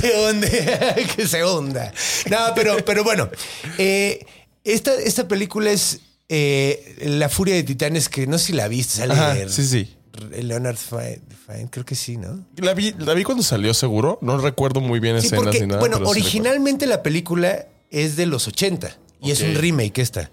[0.00, 1.92] se hunde, que se hunda.
[2.30, 3.30] No, pero, pero bueno,
[3.78, 4.24] eh,
[4.64, 8.98] esta, esta película es eh, La Furia de Titanes, que no sé si la viste,
[8.98, 9.94] sale Ajá, de sí, sí.
[10.42, 12.44] Leonard Fine, creo que sí, ¿no?
[12.56, 14.18] La vi, la vi cuando salió seguro.
[14.22, 15.80] No recuerdo muy bien Sí, escenas porque, ni nada.
[15.80, 20.30] bueno, sí originalmente la película es de los 80 y es un remake esta,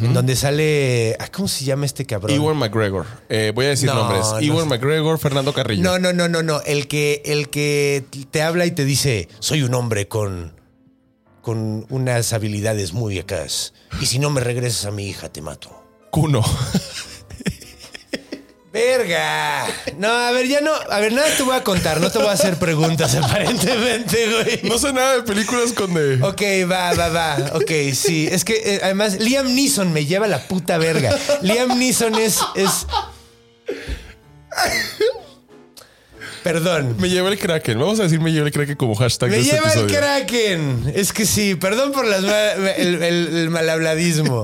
[0.00, 2.34] en donde sale, ah, ¿cómo se llama este cabrón?
[2.34, 3.04] Ewan McGregor.
[3.28, 4.24] Eh, voy a decir No, nombres.
[4.32, 4.68] no Ewan sé.
[4.70, 5.82] McGregor, Fernando Carrillo.
[5.82, 6.62] No, no, no, no, no.
[6.62, 10.54] El que, el que te habla y te dice, soy un hombre con,
[11.42, 13.74] con unas habilidades muy acás.
[14.00, 15.70] Y si no me regresas a mi hija, te mato.
[16.10, 16.42] Cuno.
[18.72, 19.66] ¡Verga!
[19.98, 20.70] No, a ver, ya no.
[20.72, 22.00] A ver, nada te voy a contar.
[22.00, 24.60] No te voy a hacer preguntas, aparentemente, güey.
[24.70, 26.22] no sé nada de películas con de.
[26.22, 27.36] Ok, va, va, va.
[27.54, 28.28] Ok, sí.
[28.30, 31.10] Es que eh, además Liam Neeson me lleva la puta verga.
[31.42, 32.38] Liam Neeson es.
[32.54, 32.86] es...
[36.42, 36.96] Perdón.
[36.98, 37.78] Me lleva el Kraken.
[37.78, 39.86] Vamos a decir me lleva el Kraken como hashtag Me de este lleva el.
[39.86, 40.92] Kraken.
[40.94, 44.42] Es que sí, perdón por las ma- el, el- el malhabladismo.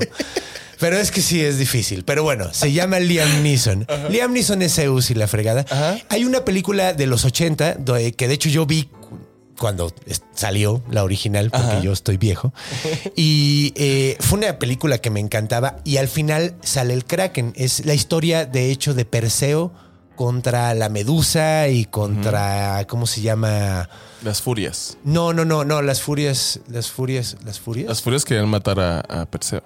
[0.81, 2.05] Pero es que sí es difícil.
[2.05, 3.87] Pero bueno, se llama Liam Neeson.
[4.11, 5.65] Liam Neeson es Zeus y la fregada.
[5.71, 5.99] Ajá.
[6.09, 9.19] Hay una película de los 80 do- eh, que de hecho yo vi cu-
[9.59, 9.93] cuando
[10.35, 11.81] salió la original, porque Ajá.
[11.81, 12.53] yo estoy viejo.
[13.17, 15.77] Y eh, fue una película que me encantaba.
[15.85, 17.53] Y al final sale el Kraken.
[17.57, 19.73] Es la historia, de hecho, de Perseo
[20.15, 22.85] contra la Medusa y contra.
[22.89, 23.89] ¿Cómo se llama?
[24.23, 24.97] Las furias.
[25.05, 27.89] No, no, no, no, las furias, las furias, las furias.
[27.89, 29.63] Las furias querían matar a, a Perseo.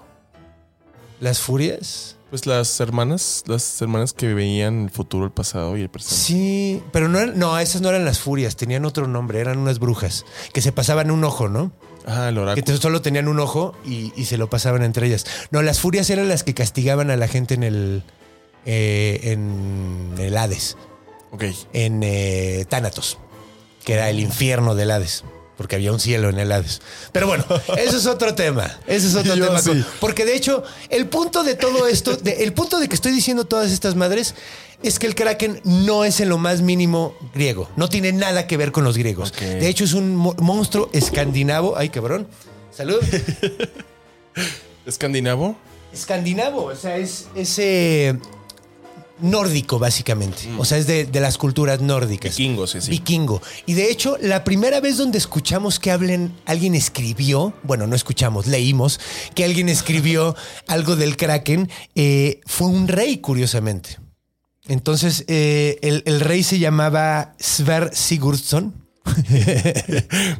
[1.21, 2.17] Las furias.
[2.31, 6.15] Pues las hermanas, las hermanas que veían el futuro, el pasado y el presente.
[6.17, 9.81] Sí, pero no, eran- no, esas no eran las furias, tenían otro nombre, eran unas
[9.81, 11.73] brujas que se pasaban un ojo, ¿no?
[12.07, 12.65] Ah, el Que oráculo.
[12.65, 15.27] te- solo tenían un ojo y, y se lo pasaban entre ellas.
[15.51, 18.05] No, las furias eran las que castigaban a la gente en el,
[18.65, 20.77] eh, en el Hades,
[21.33, 21.45] Ok.
[21.73, 23.19] en eh, Tánatos,
[23.85, 25.25] que era el infierno del Hades.
[25.61, 26.81] Porque había un cielo en el Hades.
[27.12, 27.44] Pero bueno,
[27.77, 28.79] eso es otro tema.
[28.87, 29.61] Ese es otro Yo tema.
[29.61, 29.85] sí.
[30.01, 33.44] Porque de hecho, el punto de todo esto, de- el punto de que estoy diciendo
[33.44, 34.35] todas estas madres,
[34.83, 37.68] es que el Kraken no es en lo más mínimo griego.
[37.77, 39.35] No tiene nada que ver con los griegos.
[39.38, 41.77] De hecho, es un mo- monstruo escandinavo.
[41.77, 42.27] Ay, cabrón.
[42.75, 42.96] Salud.
[44.87, 45.57] ¿Escandinavo?
[45.92, 46.64] escandinavo.
[46.64, 48.16] O sea, es ese
[49.23, 50.49] nórdico, básicamente.
[50.59, 52.37] O sea, es de, de las culturas nórdicas.
[52.37, 52.91] Vikingo, sí, sí.
[52.91, 53.41] Vikingo.
[53.67, 58.47] Y de hecho, la primera vez donde escuchamos que hablen, alguien escribió, bueno, no escuchamos,
[58.47, 59.01] leímos
[59.35, 63.99] que alguien escribió algo del Kraken, eh, fue un rey, curiosamente.
[64.69, 68.75] Entonces, eh, el, el rey se llamaba Sver Sigurdsson.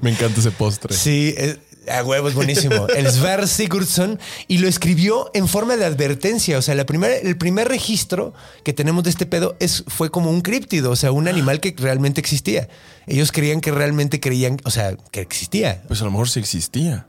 [0.03, 0.95] Me encanta ese postre.
[0.95, 2.87] Sí, eh, a huevo es buenísimo.
[2.97, 6.59] El Sver Sigurdsson y lo escribió en forma de advertencia.
[6.59, 10.31] O sea, la primera, el primer registro que tenemos de este pedo es, fue como
[10.31, 12.69] un críptido, o sea, un animal que realmente existía.
[13.07, 15.83] Ellos creían que realmente creían, o sea, que existía.
[15.89, 17.07] Pues a lo mejor sí existía.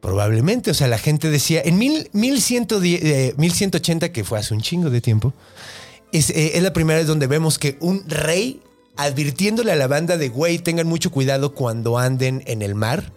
[0.00, 4.60] Probablemente, o sea, la gente decía, en mil, 1110, eh, 1180, que fue hace un
[4.60, 5.32] chingo de tiempo,
[6.12, 8.60] es, eh, es la primera vez donde vemos que un rey
[8.96, 13.13] advirtiéndole a la banda de, güey, tengan mucho cuidado cuando anden en el mar,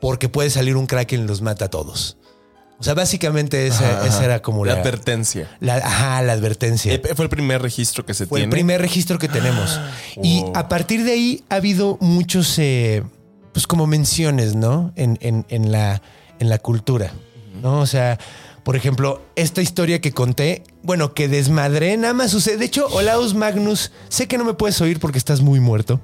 [0.00, 2.16] porque puede salir un kraken y los mata a todos.
[2.78, 4.24] O sea, básicamente esa, Ajá, esa ajá.
[4.24, 4.74] era como la...
[4.74, 5.54] La advertencia.
[5.60, 6.94] la- ajá, la advertencia.
[6.94, 8.44] Eh, Fue el primer registro que se Fue tiene.
[8.44, 9.78] el primer registro que tenemos.
[10.22, 10.52] Y wow.
[10.56, 13.02] a partir de ahí ha habido muchos, eh,
[13.52, 14.92] pues como menciones, ¿no?
[14.96, 16.00] En, en- en la,
[16.38, 17.12] en la cultura,
[17.62, 17.80] ¿no?
[17.80, 18.18] O sea,
[18.64, 22.56] por ejemplo, esta historia que conté, bueno, que desmadré, nada más sucede.
[22.56, 26.00] De hecho, Olaus Magnus, sé que no me puedes oír porque estás muy muerto.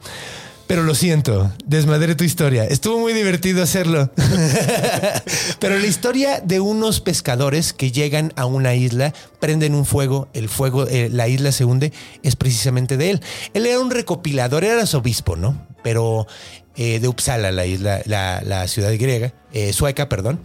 [0.66, 2.64] Pero lo siento, desmadré tu historia.
[2.64, 4.10] Estuvo muy divertido hacerlo.
[5.60, 10.48] Pero la historia de unos pescadores que llegan a una isla, prenden un fuego, el
[10.48, 13.20] fuego, eh, la isla se hunde, es precisamente de él.
[13.54, 15.66] Él era un recopilador, era arzobispo, ¿no?
[15.84, 16.26] Pero
[16.74, 20.40] eh, de Uppsala, la isla, la, ciudad griega, eh, sueca, perdón.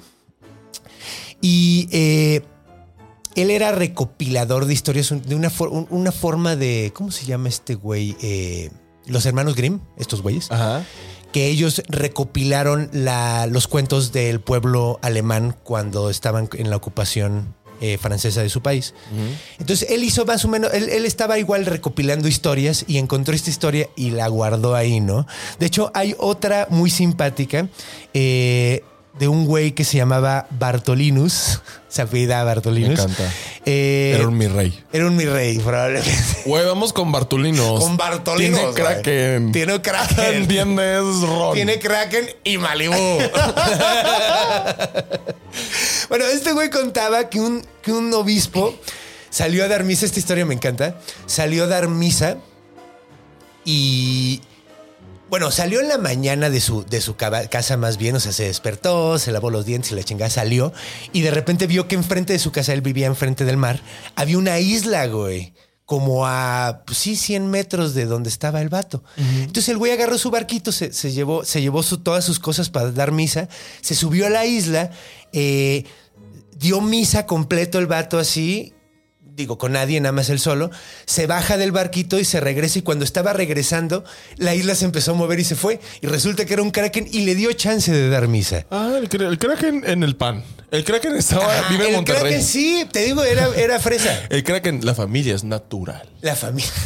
[1.41, 2.41] Y eh,
[3.35, 5.51] él era recopilador de historias de una,
[5.89, 6.91] una forma de.
[6.93, 8.15] ¿Cómo se llama este güey?
[8.21, 8.69] Eh,
[9.11, 10.83] los hermanos Grimm, estos güeyes, Ajá.
[11.31, 17.97] que ellos recopilaron la- los cuentos del pueblo alemán cuando estaban en la ocupación eh,
[17.97, 18.93] francesa de su país.
[19.57, 23.49] Entonces él hizo más o menos, él, él estaba igual recopilando historias y encontró esta
[23.49, 25.25] historia y la guardó ahí, ¿no?
[25.57, 27.67] De hecho, hay otra muy simpática
[28.13, 28.83] eh,
[29.19, 32.97] de un güey que se llamaba Bartolinus, se apellida Bartolinus.
[32.97, 33.31] Me encanta.
[33.65, 34.83] Eh, Era un mi rey.
[34.91, 36.11] era un mi rey, probablemente.
[36.45, 37.79] Güey, vamos con Bartolinos.
[37.83, 38.59] Con Bartolinos.
[38.59, 38.73] Tiene.
[38.73, 39.51] Kraken.
[39.51, 40.25] Tiene Kraken.
[40.35, 41.53] ¿Entiendes, Ron?
[41.53, 42.93] Tiene Kraken y Malibu.
[46.09, 48.73] bueno, este güey contaba que un, que un obispo
[49.29, 50.05] salió a dar misa.
[50.05, 50.95] Esta historia me encanta.
[51.25, 52.37] Salió a dar misa
[53.65, 54.41] y.
[55.31, 58.43] Bueno, salió en la mañana de su, de su casa más bien, o sea, se
[58.43, 60.73] despertó, se lavó los dientes y la chingada salió
[61.13, 63.81] y de repente vio que enfrente de su casa, él vivía enfrente del mar,
[64.15, 65.53] había una isla, güey,
[65.85, 69.05] como a, pues sí, 100 metros de donde estaba el vato.
[69.17, 72.69] Entonces el güey agarró su barquito, se, se llevó, se llevó su- todas sus cosas
[72.69, 73.47] para dar misa,
[73.79, 74.91] se subió a la isla,
[75.31, 75.85] eh,
[76.57, 78.73] dio misa completo el vato así,
[79.41, 80.71] digo, con nadie, nada más él solo,
[81.05, 84.03] se baja del barquito y se regresa y cuando estaba regresando,
[84.37, 87.07] la isla se empezó a mover y se fue y resulta que era un kraken
[87.11, 88.65] y le dio chance de dar misa.
[88.71, 90.43] Ah, el, el Kraken en el pan.
[90.71, 92.21] El Kraken estaba, Ah, vive en el Monterrey.
[92.21, 94.17] kraken sí, te digo, era, era fresa.
[94.29, 96.09] El Kraken, la familia es natural.
[96.21, 96.69] La familia.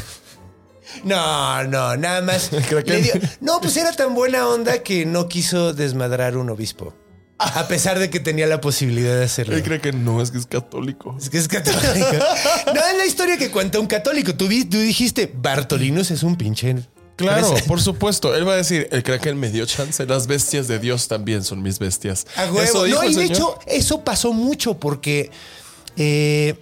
[1.04, 2.50] No, no, nada más.
[2.70, 2.94] Kraken.
[2.94, 6.94] le dio- no, pues era tan buena onda que no quiso desmadrar un obispo.
[7.38, 9.56] A pesar de que tenía la posibilidad de hacerlo.
[9.58, 11.18] El Kraken no es que es católico.
[11.20, 12.08] Es que es católico.
[12.68, 14.36] No, es la historia que cuenta un católico.
[14.36, 16.76] Tú, dijiste, Bartolinos es un pinche.
[17.18, 18.34] Claro, por supuesto.
[18.36, 20.06] Él va a decir, el Kraken me dio chance.
[20.06, 22.26] Las bestias de Dios también son mis bestias.
[22.38, 22.62] A huevo.
[22.62, 25.30] Eso dijo no, y de hecho, eso pasó mucho porque
[25.98, 26.56] eh,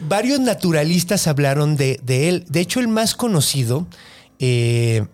[0.00, 2.44] varios naturalistas hablaron de, de él.
[2.48, 3.86] De hecho, el más conocido.
[4.38, 5.06] eh,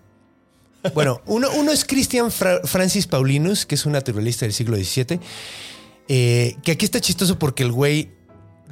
[0.94, 5.20] bueno, uno, uno es Christian Fra- Francis Paulinus, que es un naturalista del siglo XVII.
[6.08, 8.10] eh, que aquí está chistoso porque el güey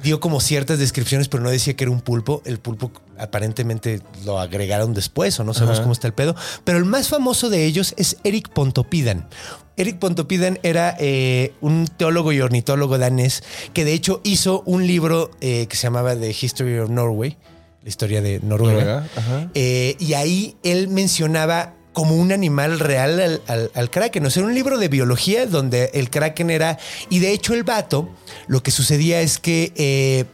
[0.01, 2.41] dio como ciertas descripciones, pero no decía que era un pulpo.
[2.45, 6.35] El pulpo aparentemente lo agregaron después o no sabemos cómo está el pedo.
[6.63, 9.27] Pero el más famoso de ellos es Eric Pontoppidan.
[9.75, 13.43] Eric Pontoppidan era eh, un teólogo y ornitólogo danés
[13.73, 17.37] que de hecho hizo un libro eh, que se llamaba The History of Norway,
[17.83, 19.07] la historia de Noruega.
[19.55, 24.23] Eh, y ahí él mencionaba como un animal real al, al- al kraken.
[24.23, 26.77] O sea, era un libro de biología donde el kraken era...
[27.09, 28.07] Y de hecho el vato,
[28.45, 30.25] lo que sucedía es que eh,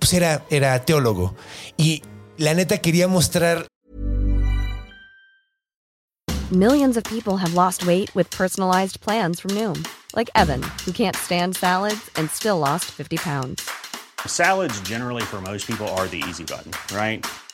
[0.00, 1.36] pues era, era teólogo.
[1.76, 2.02] Y
[2.38, 3.68] la neta quería mostrar
[6.50, 11.14] Millions of people have lost weight with personalized plans from Noom, like Evan, who can't
[11.14, 13.62] stand salads and still lost 50 pounds.
[14.26, 17.24] Salads, generally, for most people, are the easy button, right?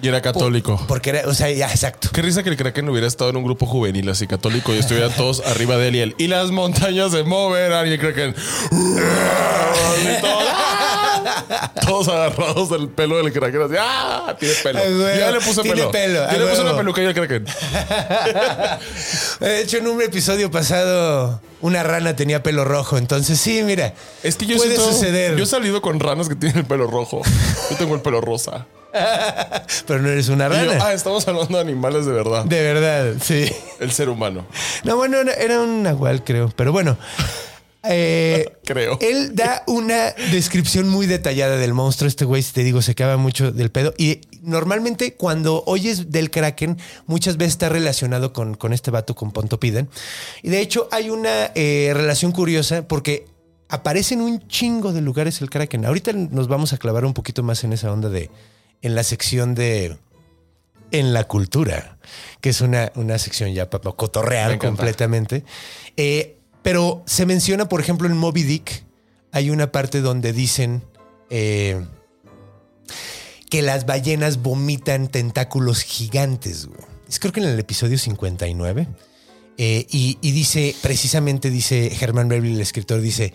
[0.00, 0.82] Y era católico.
[0.86, 2.08] Porque era, o sea, ya, exacto.
[2.12, 5.10] Qué risa que el Kraken hubiera estado en un grupo juvenil así católico y estuvieran
[5.12, 6.14] todos arriba de él y él.
[6.18, 8.34] Y las montañas se moverán y el Kraken.
[8.70, 10.44] y todos.
[11.84, 13.62] Todos agarrados del pelo del Kraken.
[13.62, 14.36] Así, ¡ah!
[14.38, 14.78] Tiene pelo.
[15.18, 15.90] Ya le puse Tiene pelo.
[15.90, 17.44] pelo, Ya le puse una peluca y el Kraken.
[19.40, 22.98] De hecho, en un episodio pasado, una rana tenía pelo rojo.
[22.98, 23.94] Entonces, sí, mira.
[24.22, 25.36] Es que yo puede siento- suceder.
[25.36, 27.22] Yo he salido con ranas que tienen el pelo rojo.
[27.70, 28.66] Yo tengo el pelo rosa.
[29.86, 30.78] Pero no eres una yo, rana.
[30.84, 32.44] ah, estamos hablando de animales de verdad.
[32.44, 33.50] De verdad, sí.
[33.80, 34.46] El ser humano.
[34.84, 36.50] No, bueno, era- era un nahual, creo.
[36.56, 36.96] Pero bueno.
[37.84, 38.98] eh, Creo.
[39.00, 42.08] Él da una descripción muy detallada del monstruo.
[42.08, 43.94] Este güey, si te digo, se acaba mucho del pedo.
[43.98, 49.32] Y normalmente cuando oyes del Kraken, muchas veces está relacionado con, con este vato, con
[49.32, 49.88] Pontopiden.
[50.42, 53.26] Y de hecho hay una eh, relación curiosa porque
[53.68, 55.84] aparece en un chingo de lugares el Kraken.
[55.84, 58.30] Ahorita nos vamos a clavar un poquito más en esa onda de...
[58.80, 59.96] En la sección de...
[60.90, 61.98] En la cultura,
[62.40, 65.44] que es una, una sección ya para cotorrear completamente.
[65.96, 68.84] Eh, pero se menciona, por ejemplo, en Moby Dick,
[69.32, 70.82] hay una parte donde dicen
[71.28, 71.84] eh,
[73.50, 76.66] que las ballenas vomitan tentáculos gigantes.
[76.66, 76.80] güey.
[77.08, 78.88] Es creo que en el episodio 59.
[79.56, 83.32] Eh, y, y dice, precisamente dice Herman Melville, el escritor, dice,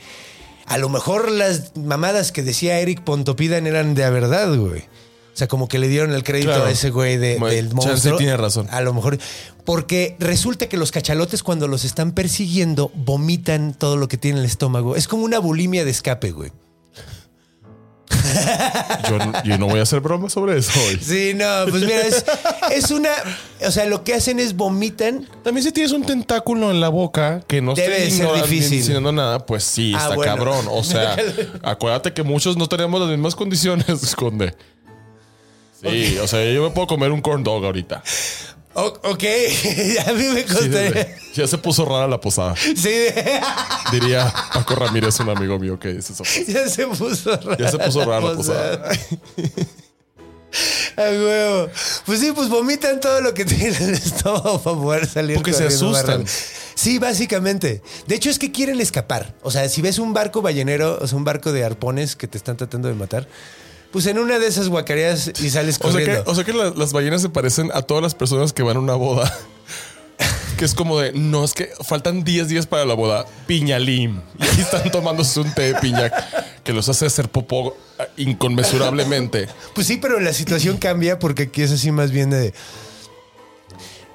[0.65, 4.81] a lo mejor las mamadas que decía Eric Pontopidan eran de verdad, güey.
[4.81, 6.65] O sea, como que le dieron el crédito Claro.
[6.65, 8.17] a ese güey de- Bueno, del chance monstruo.
[8.17, 8.67] tiene razón.
[8.69, 9.17] A lo mejor.
[9.65, 14.43] Porque resulta que los cachalotes, cuando los están persiguiendo, vomitan todo lo que tiene en
[14.45, 14.95] el estómago.
[14.95, 16.51] Es como una bulimia de escape, güey.
[19.09, 20.99] Yo, no- yo no voy a hacer broma sobre eso hoy.
[21.01, 22.23] Sí, no, pues mira, es,
[22.71, 23.09] es una.
[23.65, 25.27] O sea, lo que hacen es vomitan.
[25.43, 28.77] También si tienes un tentáculo en la boca que no Debe ser difícil.
[28.79, 30.35] diciendo nada, pues sí, Ah, está bueno.
[30.35, 30.65] cabrón.
[30.69, 31.15] O sea,
[31.63, 34.53] acuérdate que muchos no tenemos las mismas condiciones, esconde.
[35.81, 38.01] Sí, o sea, yo me puedo comer un corn dog ahorita.
[38.75, 39.23] O- ok,
[40.07, 41.15] a mí me costaría.
[41.35, 42.55] ya se puso rara la posada.
[42.55, 42.89] Sí,
[43.91, 46.23] Diría Paco Ramírez, un amigo mío que dice eso.
[46.47, 47.57] ya se puso rara.
[47.57, 48.77] Ya se puso rara la posada.
[48.89, 48.99] posada.
[50.97, 51.69] A huevo.
[52.05, 55.35] Pues sí, pues vomitan todo lo que tienen en el estómago para poder salir.
[55.35, 56.25] Porque se asustan.
[56.75, 57.81] Sí, básicamente.
[58.05, 59.33] De hecho, es que quieren escapar.
[59.41, 62.37] O sea, si ves un barco ballenero, o sea, un barco de arpones que te
[62.37, 63.27] están tratando de matar,
[63.93, 66.31] Pues en una de esas guacareas y sales O sea que, corriendo.
[66.31, 68.79] o sea que la- las ballenas se parecen a todas las personas que van a
[68.81, 69.31] una boda.
[70.57, 73.25] Que es como de, no, es que faltan 10 días para la boda.
[73.47, 74.21] Piñalim.
[74.39, 76.11] Y ahí están tomándose un té de piña
[76.63, 77.75] que los hace hacer popó
[78.17, 79.47] inconmensurablemente.
[79.73, 82.53] Pues sí, pero la situación cambia porque aquí es así más bien de.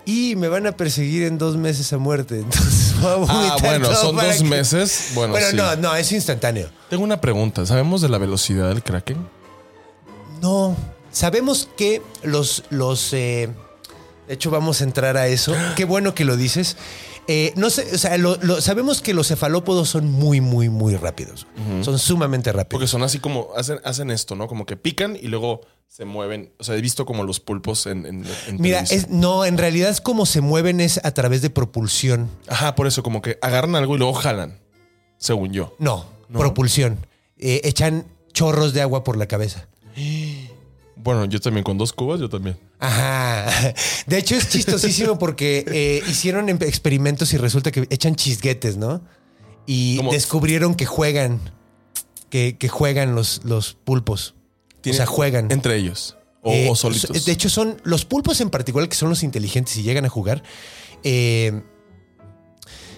[0.06, 2.36] Y me van a perseguir en dos meses a muerte.
[2.40, 5.10] Entonces a Ah, bueno, son dos que- meses.
[5.14, 5.56] Bueno, Bueno, sí.
[5.56, 6.70] no, no, es instantáneo.
[6.88, 7.66] Tengo una pregunta.
[7.66, 9.28] ¿Sabemos de la velocidad del Kraken?
[10.40, 10.76] No.
[11.12, 12.64] Sabemos que los.
[12.70, 13.48] los eh,
[14.26, 15.54] de hecho, vamos a entrar a eso.
[15.76, 16.76] Qué bueno que lo dices.
[17.30, 20.96] Eh, no sé, o sea, lo- lo- sabemos que los cefalópodos son muy, muy, muy
[20.96, 21.46] rápidos.
[21.82, 22.70] Son sumamente rápidos.
[22.70, 24.48] Porque son así como hacen, hacen esto, ¿no?
[24.48, 26.52] Como que pican y luego se mueven.
[26.58, 28.06] O sea, he visto como los pulpos en.
[28.06, 31.50] en- en Mira, es, no, en realidad es como se mueven es a través de
[31.50, 32.30] propulsión.
[32.48, 34.58] Ajá, por eso, como que agarran algo y luego jalan.
[35.18, 35.74] Según yo.
[35.78, 36.38] No, No.
[36.38, 36.98] propulsión.
[37.38, 39.66] Eh, echan chorros de agua por la cabeza.
[41.00, 42.58] Bueno, yo también con dos cubas, yo también.
[42.80, 43.46] Ajá.
[44.08, 49.00] De hecho, es chistosísimo porque eh, hicieron em- experimentos y resulta que echan chisguetes, ¿no?
[49.64, 51.38] Y descubrieron que juegan,
[52.30, 54.34] que, que juegan los, los pulpos.
[54.84, 55.52] O sea, juegan.
[55.52, 56.16] Entre ellos.
[56.42, 57.24] O, Eh, o solitos.
[57.24, 60.42] De hecho, son los pulpos en particular, que son los inteligentes y llegan a jugar,
[61.04, 61.62] eh,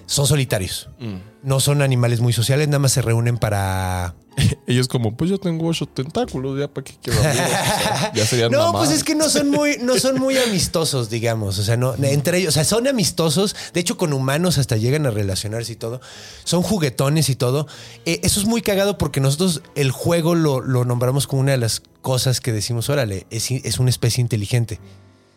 [0.07, 0.88] son solitarios.
[0.98, 1.16] Mm.
[1.42, 4.14] No son animales muy sociales, nada más se reúnen para
[4.66, 7.41] Ellos como, pues yo tengo ocho tentáculos, ya para qué quiero amigos.
[7.41, 8.89] O sea, ya serían No, mamadas.
[8.89, 11.59] pues es que no son muy, no son muy amistosos, digamos.
[11.59, 13.57] O sea, no, entre ellos, o sea, son amistosos.
[13.74, 16.01] De hecho, con humanos hasta llegan a relacionarse y todo.
[16.45, 17.66] Son juguetones y todo.
[18.07, 21.59] Eh, eso es muy cagado porque nosotros el juego lo, lo nombramos como una de
[21.59, 24.78] las cosas que decimos, órale, es, es una especie inteligente.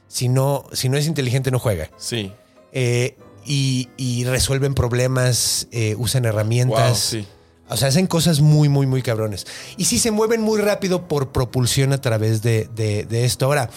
[0.08, 1.90] Si no, si no es inteligente, no juega.
[1.98, 2.32] Sí.
[2.72, 7.12] Eh, y, y resuelven problemas, eh, usan herramientas.
[7.14, 7.28] Wow, sí.
[7.70, 9.48] O sea, hacen cosas muy, muy, muy cabrones.
[9.78, 13.46] Y sí se mueven muy rápido por propulsión a través de, de- de esto.
[13.46, 13.70] Ahora,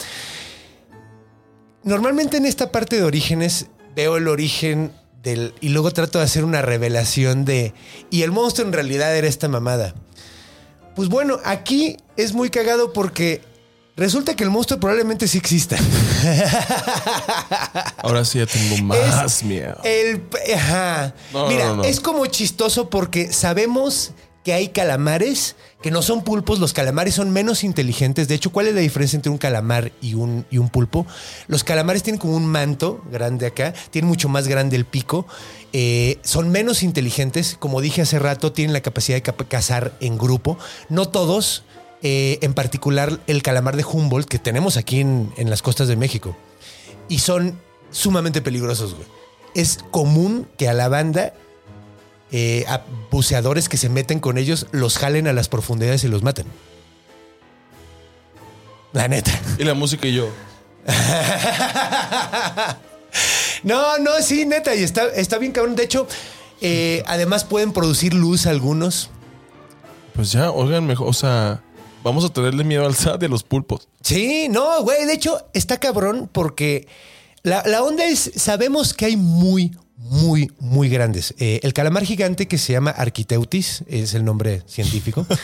[1.84, 5.54] normalmente en esta parte de orígenes veo el origen del...
[5.60, 7.74] Y luego trato de hacer una revelación de...
[8.10, 9.94] Y el monstruo en realidad era esta mamada.
[10.94, 13.40] Pues bueno, aquí es muy cagado porque
[13.96, 15.76] resulta que el monstruo probablemente sí exista.
[18.02, 19.76] Ahora sí ya tengo más miedo.
[19.84, 20.22] El,
[20.54, 21.14] ajá.
[21.32, 21.84] No, Mira, no, no.
[21.84, 24.12] es como chistoso porque sabemos
[24.44, 26.60] que hay calamares que no son pulpos.
[26.60, 28.28] Los calamares son menos inteligentes.
[28.28, 31.04] De hecho, ¿cuál es la diferencia entre un calamar y un, y un pulpo?
[31.48, 35.26] Los calamares tienen como un manto grande acá, tienen mucho más grande el pico.
[35.72, 37.56] eh, son menos inteligentes.
[37.58, 40.58] Como dije hace rato, tienen la capacidad de cazar en grupo.
[40.88, 41.64] No todos.
[42.02, 45.96] Eh, en particular, el calamar de Humboldt que tenemos aquí en, en las costas de
[45.96, 46.36] México
[47.08, 47.58] y son
[47.90, 49.06] sumamente peligrosos, güey.
[49.54, 51.32] Es común que a la banda,
[52.30, 56.22] eh, a buceadores que se meten con ellos, los jalen a las profundidades y los
[56.22, 56.46] maten.
[58.92, 59.32] La neta.
[59.58, 60.28] Y la música y yo.
[63.62, 64.74] No, no, sí, neta.
[64.74, 65.74] Y está, está bien cabrón.
[65.74, 66.06] De hecho,
[66.60, 69.10] eh, además pueden producir luz algunos.
[70.14, 71.62] Pues ya, oigan, mejor, o sea,
[72.06, 73.88] vamos a tenerle miedo al SAT a los pulpos.
[74.00, 75.06] Sí, no, güey.
[75.06, 76.86] De hecho, está cabrón porque
[77.42, 79.76] la, la onda es, sabemos que hay muy,
[80.10, 81.34] muy, muy grandes.
[81.38, 85.26] Eh, el calamar gigante que se llama Arquiteutis, es el nombre científico.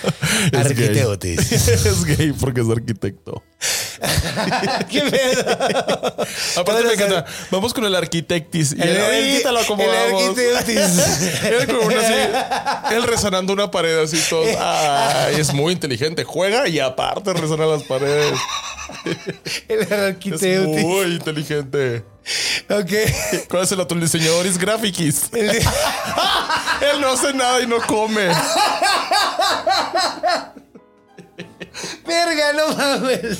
[0.46, 0.60] Es gay.
[0.88, 1.52] Arquiteutis.
[1.68, 3.42] es gay porque es arquitecto.
[4.90, 5.44] ¿Qué pedo?
[6.56, 7.24] Aparte me encanta.
[7.50, 8.72] Vamos con el arquitectis.
[8.72, 10.22] Y El- él, él el- quítalo como el vamos.
[10.38, 11.42] arquitectis.
[11.44, 12.94] él como una así.
[12.96, 14.44] Él resonando una pared así todo.
[14.58, 16.24] Ay, es muy inteligente.
[16.24, 18.38] Juega y aparte resona las paredes.
[19.68, 20.82] El Es Arquiteutis.
[20.84, 22.04] muy inteligente.
[22.70, 22.92] Ok.
[23.48, 23.96] ¿Cuál es el otro?
[23.96, 25.24] El diseñador graphicus.
[25.32, 25.58] El de-
[26.92, 28.28] Él no hace nada y no come.
[32.06, 33.38] Verga, no mames.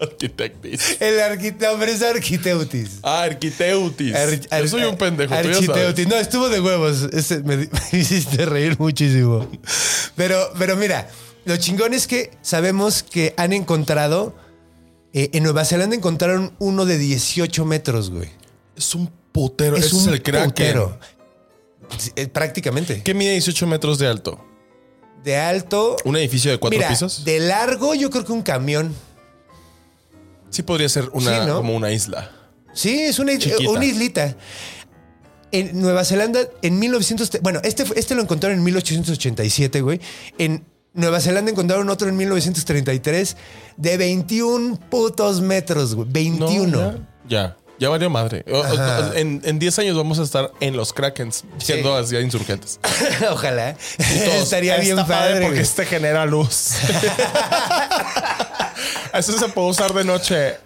[0.00, 0.96] Arquitectis.
[1.00, 2.90] El arquiteutis es Arquiteutis.
[3.02, 4.14] Ah, arquiteutis.
[4.14, 5.32] Ar- ar- Yo soy un pendejo.
[5.34, 6.06] Arquiteutis.
[6.08, 7.02] No, estuvo de huevos.
[7.12, 9.48] Ese me, me hiciste reír muchísimo.
[10.16, 11.08] Pero, pero mira,
[11.44, 14.34] lo chingón es que sabemos que han encontrado.
[15.14, 18.28] Eh, en Nueva Zelanda encontraron uno de 18 metros, güey.
[18.76, 19.76] Es un putero.
[19.76, 20.50] Es un es el Kraken.
[20.50, 20.98] putero.
[22.16, 23.02] Eh, Prácticamente.
[23.02, 24.44] ¿Qué mide 18 metros de alto?
[25.22, 25.96] De alto.
[26.04, 27.24] ¿Un edificio de cuatro Mira, pisos?
[27.24, 28.94] de largo, yo creo que un camión.
[30.50, 31.56] Sí podría ser una, Sí, ¿no?
[31.56, 32.30] como una isla.
[32.74, 33.70] Sí, es una, Chiquita.
[33.70, 34.36] una islita.
[35.52, 37.30] En Nueva Zelanda, en 1900.
[37.42, 40.00] Bueno, este, este lo encontraron en 1887, güey.
[40.38, 43.36] En Nueva Zelanda encontraron otro en 1933
[43.76, 46.08] de 21 putos metros, güey.
[46.10, 46.66] 21.
[46.66, 46.98] No, ya.
[47.28, 47.56] ya.
[47.76, 48.44] Ya valió madre.
[49.16, 52.78] En, en 10 años vamos a estar en los Krakens, siendo así insurgentes.
[53.32, 53.74] Ojalá.
[53.74, 55.32] Todos, Estaría bien "Está padre.
[55.40, 55.60] porque güey.
[55.60, 56.74] este genera luz.
[59.12, 60.56] Eso se puede usar de noche.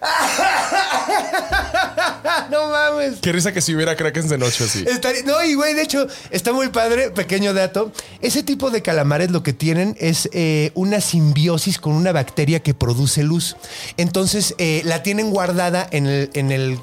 [2.51, 3.19] No mames.
[3.21, 4.83] Qué risa que si hubiera Krakens de noche así.
[4.87, 7.91] Estaría- no, y güey, de hecho, está muy padre, pequeño dato.
[8.21, 12.73] Ese tipo de calamares lo que tienen es eh, una simbiosis con una bacteria que
[12.73, 13.55] produce luz.
[13.97, 16.79] Entonces, eh, la tienen guardada en el, en el-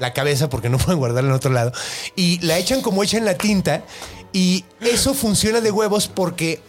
[0.00, 1.72] la cabeza, porque no pueden guardarla en otro lado,
[2.14, 3.82] y la echan como echan la tinta,
[4.32, 6.60] y eso funciona de huevos porque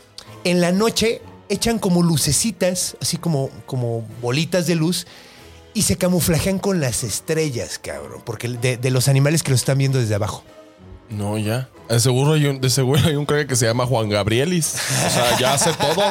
[0.46, 5.06] en la noche echan como lucecitas, así como, como bolitas de luz,
[5.80, 9.78] y se camuflajean con las estrellas, cabrón, porque de, de los animales que lo están
[9.78, 10.44] viendo desde abajo.
[11.10, 11.70] No, ya.
[11.90, 14.76] De seguro hay un, de seguro hay un crack que se llama Juan Gabrielis.
[14.76, 16.04] O sea, ya hace todo.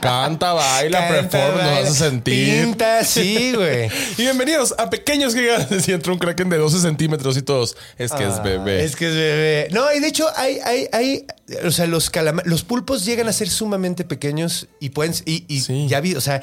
[0.00, 2.62] Canta, baila, performa, nos hace sentir.
[2.64, 3.88] Pinta, sí, güey.
[4.18, 5.88] Y bienvenidos a Pequeños Gigantes.
[5.88, 7.76] Y entra un kraken de 12 centímetros y todos.
[7.98, 8.80] Es que es bebé.
[8.80, 9.68] Ah, Es que es bebé.
[9.72, 11.26] No, y de hecho hay, hay, hay,
[11.64, 15.60] o sea, los calama- los pulpos llegan a ser sumamente pequeños y pueden, y, y
[15.62, 15.88] Sí.
[15.88, 16.40] ya vi, o sea,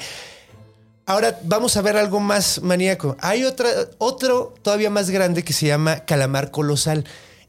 [1.06, 3.16] ahora vamos a ver algo más maníaco.
[3.20, 7.04] Hay otra, otro todavía más grande que se llama calamar colosal.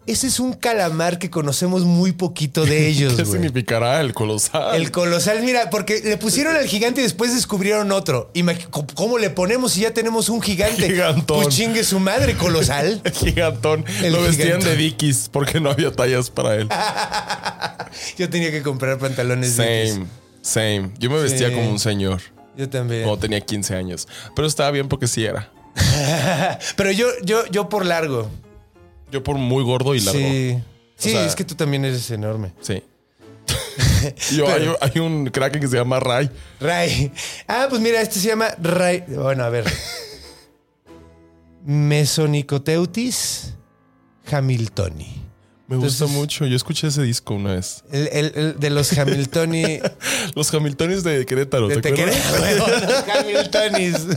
[0.06, 3.36] Ese es un calamar que conocemos muy poquito de ellos, ¿Qué güey.
[3.36, 4.76] significará el colosal?
[4.76, 8.30] El colosal, mira, porque le pusieron al gigante y después descubrieron otro.
[8.95, 10.88] ¿Cómo le ponemos si ya tenemos un gigante?
[10.89, 11.43] Gigantón.
[11.43, 13.01] Pues chingue su madre, colosal.
[13.14, 13.86] Gigantón.
[14.04, 14.70] El Lo vestían gigantón.
[14.72, 16.68] de Dickies porque no había tallas para él.
[18.18, 19.93] Yo tenía que comprar pantalones Dickies.
[19.93, 20.08] Same,
[20.41, 20.91] same.
[20.99, 21.56] Yo me vestía Sí.
[21.56, 22.22] como un señor
[22.56, 23.04] Yo también.
[23.04, 24.08] cuando tenía 15 años.
[24.36, 25.51] Pero estaba bien porque sí era.
[26.78, 28.30] Pero yo, yo, yo por largo.
[29.12, 30.20] Yo por muy gordo y largo.
[30.20, 30.60] Sí.
[30.95, 32.54] Sí, sea- es que tú también eres enorme.
[32.62, 32.84] Sí.
[34.36, 36.30] Yo, hay, Pero- hay un kraken que se llama Ray.
[36.60, 37.12] Ray.
[37.47, 39.04] Ah, pues mira, este se llama Ray.
[39.08, 39.66] Bueno, a ver.
[41.66, 43.54] Mesonicoteutis
[44.32, 45.22] hamiltoni.
[45.78, 46.45] Me gusta mucho.
[46.45, 47.84] Yo escuché ese disco una vez.
[47.91, 49.80] El, el- el de los Hamiltoni.
[50.36, 51.67] Los Hamiltones de Querétaro.
[51.67, 51.82] de ¿te?
[51.82, 52.17] Tequeredo.
[52.67, 54.07] Los Hamiltonis.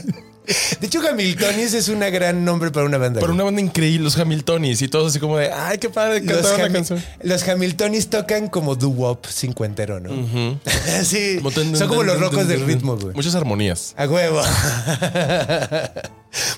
[0.80, 3.18] De hecho, Hamiltonis es un gran nombre para una banda.
[3.18, 3.32] Güey.
[3.32, 6.72] una banda increíble, los Hamiltones y todos así como de, ay, qué padre cantar una
[6.72, 7.02] canción.
[7.24, 10.10] los Hamiltonis tocan como doo-wop cincuentero, ¿no?
[11.02, 11.38] sí.
[11.38, 13.12] Como ten, Son como ten, los rocos del ritmo, güey.
[13.12, 13.92] Muchas armonías.
[13.96, 14.40] A huevo.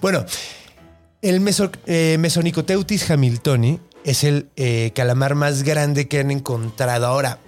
[0.03, 0.25] bueno,
[1.23, 7.07] el meso- eh, Mesonicoteutis hamiltoni es el eh, calamar más grande que han encontrado.
[7.07, 7.39] Ahora,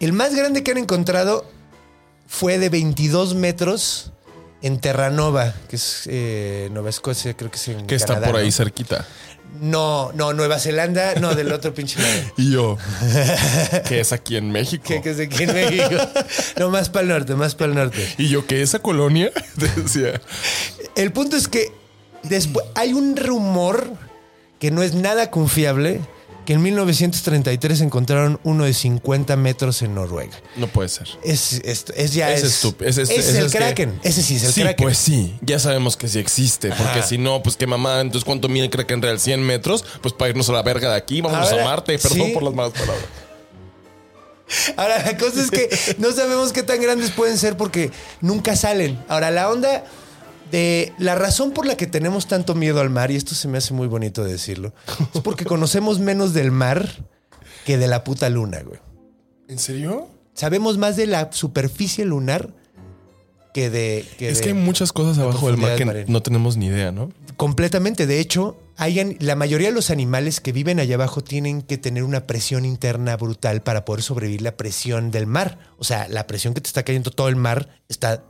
[0.00, 1.44] el más grande que han encontrado
[2.26, 4.12] fue de 22 metros
[4.62, 8.40] en Terranova, que es eh, Nueva Escocia, creo que es en Que está Canadá, por
[8.40, 8.52] ahí ¿no?
[8.52, 9.06] cerquita.
[9.60, 12.20] No, no, Nueva Zelanda, no, del otro pinche lado.
[12.36, 12.78] Y yo,
[13.88, 14.84] que es aquí en México.
[14.86, 15.96] Que, que es aquí en México.
[16.58, 18.06] No, más para el norte, más para el norte.
[18.16, 20.20] Y yo, que esa colonia, decía,
[20.94, 21.72] El punto es que
[22.22, 23.90] después hay un rumor
[24.60, 26.00] que no es nada confiable
[26.46, 30.36] que en 1933 encontraron uno de 50 metros en Noruega.
[30.56, 31.06] no puede ser.
[31.22, 32.42] Es, es, es ya es.
[32.42, 32.64] es
[32.98, 34.00] es- es el que- Kraken.
[34.02, 34.84] Ese sí es el sí, Kraken.
[34.84, 37.02] pues sí, ya sabemos que sí existe, porque Ajá.
[37.02, 40.30] si no, pues qué mamá, entonces cuánto mide el Kraken real, 100 metros, pues para
[40.30, 42.32] irnos a la verga de aquí, Ahora, a Marte, perdón sí.
[42.32, 43.04] por las malas palabras.
[44.76, 48.98] Ahora, la cosa es que no sabemos qué tan grandes pueden ser porque nunca salen.
[49.08, 49.84] Ahora, la onda
[50.50, 53.58] de la razón por la que tenemos tanto miedo al mar, y esto se me
[53.58, 54.72] hace muy bonito decirlo,
[55.14, 56.88] es porque conocemos menos del mar
[57.64, 58.80] que de la puta luna, güey.
[59.48, 60.08] ¿En serio?
[60.34, 62.50] Sabemos más de la superficie lunar
[63.52, 64.04] que de.
[64.18, 66.92] que Es de- que hay muchas cosas abajo del mar que no tenemos ni idea,
[66.92, 67.10] ¿no?
[67.36, 68.06] Completamente.
[68.06, 72.04] De hecho, hay la mayoría de los animales que viven allá abajo tienen que tener
[72.04, 75.58] una presión interna brutal para poder sobrevivir la presión del mar.
[75.78, 78.22] O sea, la presión que te está cayendo todo el mar está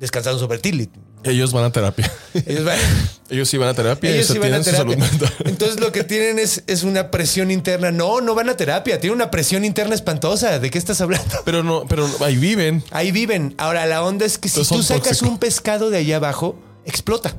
[0.00, 0.90] descansando sobre ti.
[1.24, 2.10] Ellos van a terapia.
[2.46, 2.78] Ellos van,
[3.30, 4.78] Ellos sí van a terapia, ellos ellos, sí van a terapia.
[4.78, 5.32] salud mental.
[5.44, 7.90] Entonces lo que tienen es, es una presión interna.
[7.90, 9.00] No, no van a terapia.
[9.00, 10.60] Tienen una presión interna espantosa.
[10.60, 11.36] ¿De qué estás hablando?
[11.44, 12.84] Pero no, pero ahí viven.
[12.92, 13.54] Ahí viven.
[13.58, 17.34] Ahora, la onda es que si tú sacas un pescado de allá abajo, explota.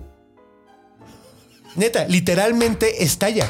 [1.75, 3.47] Neta, literalmente estalla.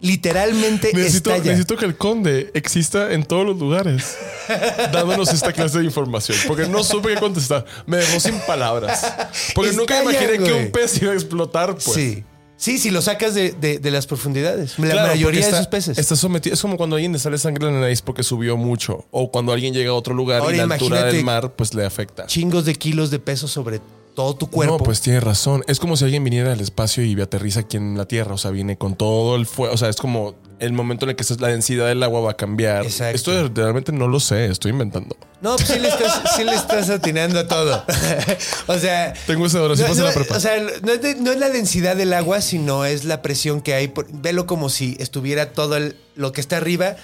[0.00, 1.50] Literalmente Necesito, estalla.
[1.50, 4.16] necesito que el conde exista en todos los lugares,
[4.92, 7.64] dándonos esta clase de información, porque no supe qué contestar.
[7.86, 9.00] Me dejó sin palabras.
[9.54, 10.66] Porque nunca Estallan, imaginé que güey.
[10.66, 11.84] un pez iba a explotar, pues.
[11.94, 12.24] Sí.
[12.60, 14.76] Sí, si lo sacas de, de- de las profundidades.
[14.80, 15.96] La Claro, mayoría porque de está- esos peces.
[15.98, 16.54] Está sometido.
[16.54, 19.06] Es como cuando a alguien le sale sangre en la nariz porque subió mucho.
[19.12, 21.84] O cuando alguien llega a otro lugar Ahora y la altura del mar pues le
[21.86, 22.26] afecta.
[22.26, 23.80] Chingos de kilos de peso sobre
[24.18, 24.78] todo tu cuerpo.
[24.78, 25.62] No, pues tiene razón.
[25.68, 28.34] Es como si alguien viniera al espacio y aterriza aquí en la Tierra.
[28.34, 29.72] O sea, viene con todo el fuego.
[29.72, 32.36] O sea, es como el momento en el que la densidad del agua va a
[32.36, 32.84] cambiar.
[32.84, 33.14] Exacto.
[33.14, 35.16] Esto realmente no lo sé, estoy inventando.
[35.40, 37.84] No, pues sí le estás, sí le estás atinando a todo.
[38.66, 39.12] o sea.
[39.28, 40.36] Tengo ese oración no, la prepa.
[40.36, 43.60] o sea, no es, de- no es la densidad del agua, sino es la presión
[43.60, 43.86] que hay.
[43.86, 46.96] por- velo como si estuviera todo el- lo que está arriba,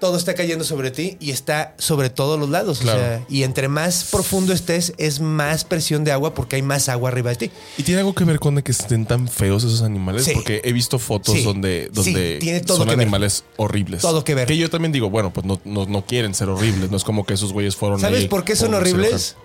[0.00, 2.80] todo está cayendo sobre ti y está sobre todos los lados.
[2.80, 2.98] o Claro.
[2.98, 7.10] sea, y entre más profundo estés, es más presión de agua porque hay más agua
[7.10, 7.50] arriba de ti.
[7.78, 10.24] ¿Y tiene algo que ver con que estén tan feos esos animales?
[10.24, 10.32] Sí.
[10.34, 11.44] Porque he visto fotos Sí.
[11.44, 13.02] donde, donde Sí, tiene todo son que ver.
[13.02, 14.00] animales horribles.
[14.02, 14.48] Todo que ver.
[14.48, 16.90] Que yo también digo, bueno, pues no, no, no quieren ser horribles.
[16.90, 19.36] No es como que esos güeyes fueron ¿Sabes ahí por qué son horribles?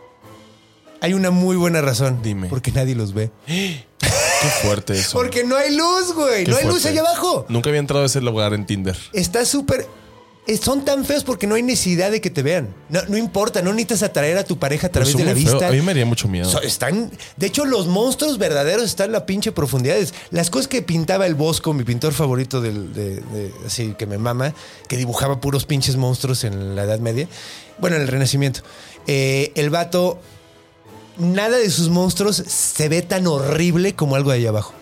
[1.01, 2.21] Hay una muy buena razón.
[2.23, 2.47] Dime.
[2.47, 3.29] Porque nadie los ve.
[3.47, 5.17] Qué fuerte eso.
[5.17, 6.43] Porque no hay luz, güey.
[6.45, 7.45] Qué No hay luz allá abajo.
[7.49, 8.97] Nunca había entrado a ese lugar en Tinder.
[9.13, 9.85] Está súper.
[10.47, 12.73] Eh, Son tan feos porque no hay necesidad de que te vean.
[12.89, 15.67] No, no importa, no necesitas atraer a tu pareja a través de la vista.
[15.67, 16.49] A mí me haría mucho miedo.
[16.49, 20.13] So- están, de hecho, los monstruos verdaderos están en la pinche profundidades.
[20.31, 24.17] Las cosas que pintaba el Bosco, mi pintor favorito del, de, de- así que me
[24.17, 24.53] mama,
[24.87, 27.27] que dibujaba puros pinches monstruos en la Edad Media.
[27.79, 28.61] Bueno, en el Renacimiento.
[29.07, 30.19] Eh, el vato,
[31.17, 34.73] nada de sus monstruos se ve tan horrible como algo de allá abajo.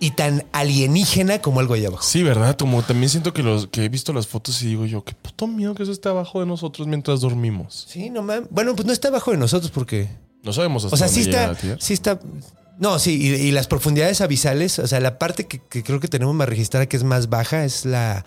[0.00, 2.02] Y tan alienígena como algo allá abajo.
[2.02, 2.56] Sí, ¿verdad?
[2.58, 5.46] Como también siento que los que he visto las fotos y digo yo, qué puto
[5.46, 7.86] miedo que eso esté abajo de nosotros mientras dormimos.
[7.88, 8.48] Sí, no mames.
[8.50, 10.08] Bueno, pues no está abajo de nosotros porque.
[10.42, 11.76] No sabemos hasta O sea, dónde sí llega está.
[11.80, 12.20] Sí está.
[12.78, 16.08] No, sí, y, y las profundidades abisales, o sea, la parte que, que creo que
[16.08, 18.24] tenemos más registrada que es más baja es la.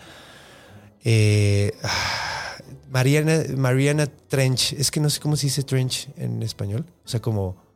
[1.04, 2.56] eh, ah,
[2.90, 4.72] Mariana, Mariana Trench.
[4.72, 6.86] Es que no sé cómo se dice trench en español.
[7.04, 7.67] O sea, como.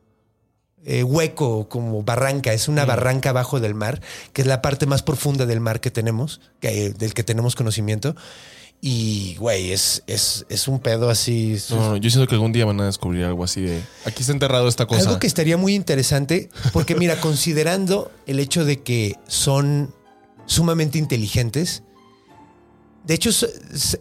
[0.85, 2.53] Eh, hueco, como barranca.
[2.53, 4.01] Es una barranca abajo del mar,
[4.33, 8.15] que es la parte más profunda del mar que tenemos, que, del que tenemos conocimiento.
[8.85, 11.57] Y, güey, es, es, es un pedo así.
[11.69, 14.33] No, no, yo siento que algún día van a descubrir algo así de aquí está
[14.33, 15.03] enterrado esta cosa.
[15.03, 19.93] Algo que estaría muy interesante, porque mira, considerando el hecho de que son
[20.47, 21.83] sumamente inteligentes,
[23.03, 23.29] de hecho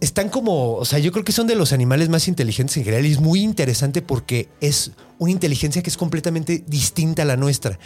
[0.00, 3.06] están como, o sea, yo creo que son de los animales más inteligentes en general
[3.06, 7.78] y es muy interesante porque es una inteligencia que es completamente distinta a la nuestra.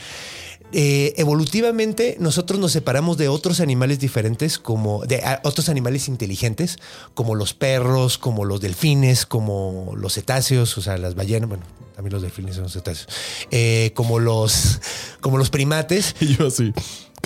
[0.73, 6.79] Eh, evolutivamente nosotros nos separamos de otros animales diferentes, como de otros animales inteligentes,
[7.14, 11.64] como los perros, como los delfines, como los cetáceos, o sea, las ballenas, bueno,
[11.95, 13.09] también los delfines son cetáceos,
[13.51, 14.81] eh, como los,
[15.21, 16.75] como los primates, Y yo así,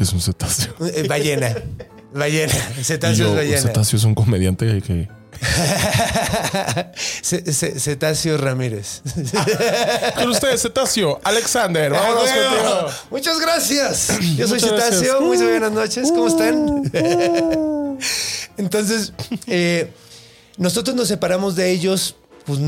[0.01, 0.73] que es un cetáceo.
[0.95, 1.55] Eh, ballena,
[2.15, 3.61] ballena, cetáceo yo, es ballena.
[3.61, 5.09] cetáceo es un comediante que...
[7.23, 9.03] Ce- ce- Cetáceo Ramírez.
[10.17, 11.93] Con ustedes, cetáceo, Alexander.
[11.95, 12.49] Ah, Vámonos bueno.
[12.51, 12.89] contigo.
[13.11, 14.19] Muchas gracias.
[14.37, 14.59] Yo soy.
[14.61, 15.21] Cetáceo.
[15.21, 16.09] Muy buenas noches.
[16.11, 16.91] ¿Cómo están?
[18.57, 19.13] Entonces,
[19.47, 19.93] eh,
[20.57, 22.59] nosotros nos separamos de ellos pues,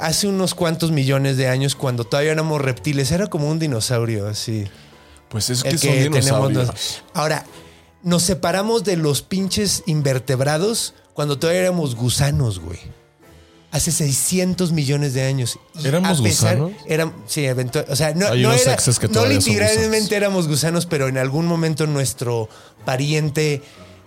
[0.00, 3.10] hace unos cuantos millones de años cuando todavía éramos reptiles.
[3.12, 4.66] Era como un dinosaurio, así.
[5.28, 6.66] Pues es El que son dinosaurios.
[6.68, 7.44] nos- Ahora,
[8.02, 12.78] nos separamos de los pinches invertebrados cuando todavía éramos gusanos, güey.
[13.72, 15.58] Hace 600 millones de años.
[15.74, 16.82] Y ¿Éramos a pesar- gusanos?
[16.86, 17.46] Eran, sí,
[17.88, 21.46] O sea, no, Hay no unos era- que no literalmente éramos gusanos, pero en algún
[21.46, 22.48] momento nuestro
[22.84, 23.62] pariente,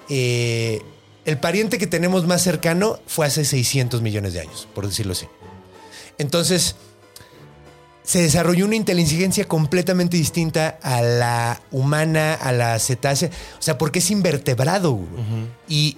[0.07, 0.81] eh,
[1.25, 5.27] el pariente que tenemos más cercano fue hace 600 millones de años, por decirlo así.
[6.17, 6.75] Entonces,
[8.09, 13.29] se desarrolló una inteligencia completamente distinta a la humana, a la cetácea.
[13.59, 14.99] O sea, porque es invertebrado.
[15.67, 15.95] Y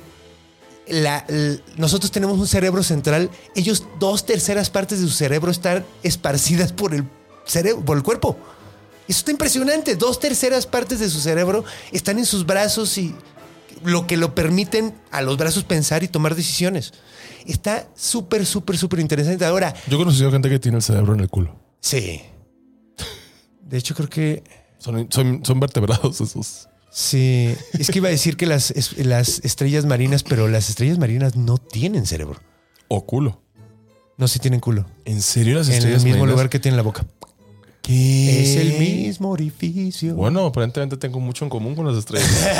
[0.89, 1.25] la-
[1.77, 3.29] nosotros tenemos un cerebro central.
[3.55, 7.05] Ellos, dos terceras partes de su cerebro están esparcidas por el
[7.45, 8.35] cerebro, por el cuerpo.
[9.07, 9.95] Eso está impresionante.
[9.95, 13.15] Dos terceras partes de su cerebro están en sus brazos y
[13.85, 16.91] lo que lo permiten a los brazos pensar y tomar decisiones.
[17.45, 19.45] Está súper, súper, súper interesante.
[19.45, 21.60] Ahora, Yo he conocido gente que tiene el cerebro en el culo.
[21.81, 22.21] Sí.
[23.61, 24.43] De hecho, creo que
[24.77, 26.67] Son, son, son vertebrados esos.
[26.91, 27.53] sí.
[27.77, 31.57] Es que iba a decir que las, las estrellas marinas, pero las estrellas marinas no
[31.57, 32.39] tienen cerebro.
[32.87, 33.41] O culo.
[34.17, 34.85] No, sí tienen culo.
[35.05, 36.31] ¿En serio las En el estrellas mismo marinas?
[36.33, 37.05] lugar que tienen la boca.
[37.81, 38.43] ¿Qué?
[38.43, 40.13] Es el mismo orificio.
[40.13, 42.29] Bueno, aparentemente tengo mucho en común con las estrellas.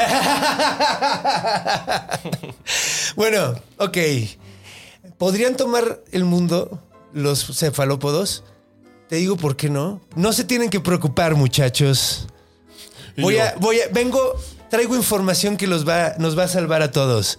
[3.15, 3.97] Bueno, ok.
[5.17, 6.79] ¿Podrían tomar el mundo
[7.13, 8.43] los cefalópodos?
[9.11, 9.99] Te digo por qué no.
[10.15, 12.29] No se tienen que preocupar, muchachos.
[13.17, 14.39] Voy a, voy a, vengo,
[14.69, 17.37] traigo información que los va, nos va a salvar a todos.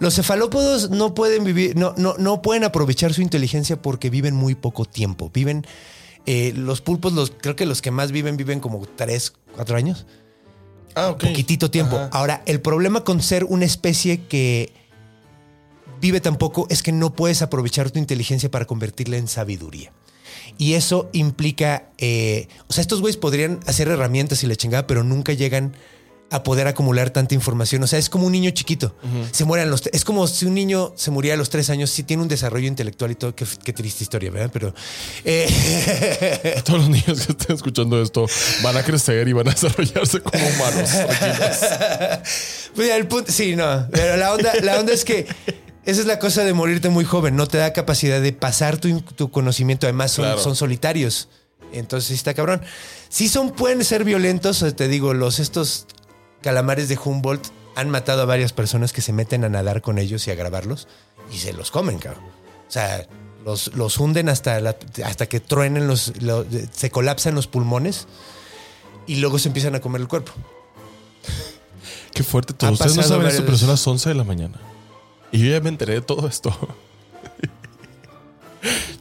[0.00, 4.54] Los cefalópodos no pueden vivir, no, no, no pueden aprovechar su inteligencia porque viven muy
[4.54, 5.30] poco tiempo.
[5.32, 5.66] Viven,
[6.26, 10.04] eh, los pulpos, los, creo que los que más viven, viven como 3, 4 años.
[10.94, 11.24] Ah, ok.
[11.24, 11.96] Poquitito tiempo.
[11.96, 12.10] Ajá.
[12.12, 14.74] Ahora, el problema con ser una especie que
[16.02, 19.90] vive tan poco es que no puedes aprovechar tu inteligencia para convertirla en sabiduría.
[20.58, 25.02] Y eso implica, eh, o sea, estos güeyes podrían hacer herramientas y la chingada, pero
[25.04, 25.74] nunca llegan
[26.30, 27.82] a poder acumular tanta información.
[27.84, 28.96] O sea, es como un niño chiquito.
[29.30, 29.86] Se muere a los...
[29.92, 31.90] Es como si un niño se muriera a los tres años.
[31.90, 33.36] Sí tiene un desarrollo intelectual y todo.
[33.36, 34.50] Qué, qué triste historia, ¿verdad?
[34.52, 34.74] Pero...
[35.24, 38.26] eh, Todos los niños que estén escuchando esto
[38.64, 40.90] van a crecer y van a desarrollarse como humanos.
[42.74, 43.86] Pues el punto, sí, no.
[43.92, 45.28] Pero la onda, la onda es que
[45.86, 47.36] esa es la cosa de morirte muy joven.
[47.36, 49.86] No te da capacidad de pasar tu, tu conocimiento.
[49.86, 50.40] Además, son, Claro.
[50.40, 51.28] son solitarios.
[51.72, 52.62] Entonces sí está cabrón.
[53.08, 54.58] Sí son, pueden ser violentos.
[54.58, 55.86] sea, Te digo, los estos
[56.42, 60.26] calamares de Humboldt han matado a varias personas que se meten a nadar con ellos
[60.28, 60.86] y a grabarlos
[61.32, 62.22] y se los comen, cabrón.
[62.68, 63.06] O sea,
[63.44, 68.06] los, los hunden hasta, la- hasta que truenen los, lo- se colapsan los pulmones
[69.08, 70.32] y luego se empiezan a comer el cuerpo.
[72.12, 72.70] Qué fuerte todo.
[72.72, 74.60] Ustedes no saben esto, pero son las 11 de la mañana.
[75.34, 76.56] Y yo ya me enteré de todo esto.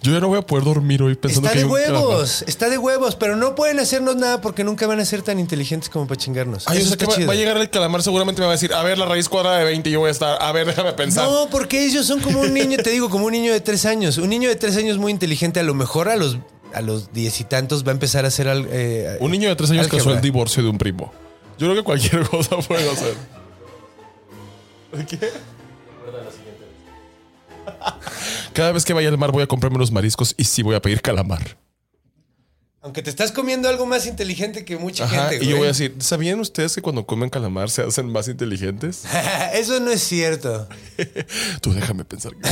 [0.02, 2.02] Yo ya no voy a poder dormir hoy pensando Está que de un calamar.
[2.02, 5.40] huevos, está de huevos, pero no pueden hacernos nada porque nunca van a ser tan
[5.40, 6.68] inteligentes como para chingarnos.
[6.68, 8.74] Ay, o sea que está va, a llegar el calamar, seguramente me va a decir,
[8.74, 10.92] a ver, la raíz cuadrada de 20 y yo voy a estar, a ver, déjame
[10.94, 11.30] pensar.
[11.30, 14.18] No, porque ellos son como un niño, te digo, como un niño de tres años.
[14.18, 16.40] Un niño de tres años muy inteligente, a lo mejor a los
[16.74, 19.56] a los diez y tantos va a empezar a hacer al, eh, Un niño de
[19.56, 21.14] 3 años casó el divorcio de un primo.
[21.60, 23.14] Yo creo que cualquier cosa puede hacer.
[25.08, 25.53] ¿Qué?
[28.53, 30.82] Cada vez que vaya al mar voy a comprarme unos mariscos y sí voy a
[30.82, 31.57] pedir calamar.
[32.82, 35.45] Aunque te estás comiendo algo más inteligente que mucha Ajá, gente.
[35.45, 39.03] y yo voy a decir, ¿sabían ustedes que cuando comen calamar se hacen más inteligentes?
[39.53, 40.68] Eso no es cierto.
[41.61, 42.49] Tú déjame pensar que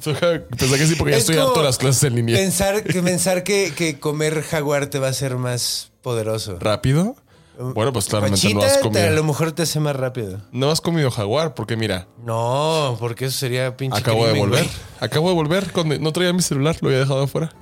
[0.00, 2.36] Tú déjame pensar que sí, porque ya Es estoy harto de las clases en línea.
[2.38, 6.58] Pensar, que, pensar que, que comer jaguar te va a hacer más poderoso.
[6.58, 7.16] ¿Rápido?
[7.58, 9.24] Bueno, pues claramente no has te- a lo comido.
[9.24, 10.40] mejor te hace más rápido.
[10.52, 14.64] No has comido jaguar, porque mira, No, porque eso sería pinche acabo de volver.
[14.64, 14.76] güey.
[15.00, 15.70] Acabo de volver.
[15.72, 17.52] Cuando no traía mi celular, lo había dejado afuera.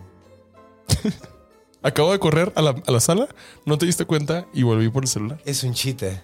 [1.83, 3.29] acabo de correr a la, a la sala,
[3.67, 5.39] no te diste cuenta y volví por el celular.
[5.45, 6.23] Es un chita.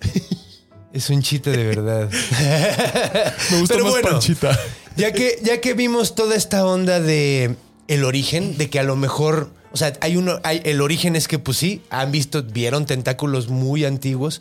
[0.92, 2.08] Es un chita de verdad.
[3.50, 4.08] Me gusta Pero más bueno.
[4.10, 4.58] Panchita.
[4.96, 7.56] Ya que, ya que vimos toda esta onda de
[7.88, 11.28] el origen, de que a lo mejor, o sea, hay uno, hay, el origen es
[11.28, 14.40] que pues sí, han visto, vieron tentáculos muy antiguos.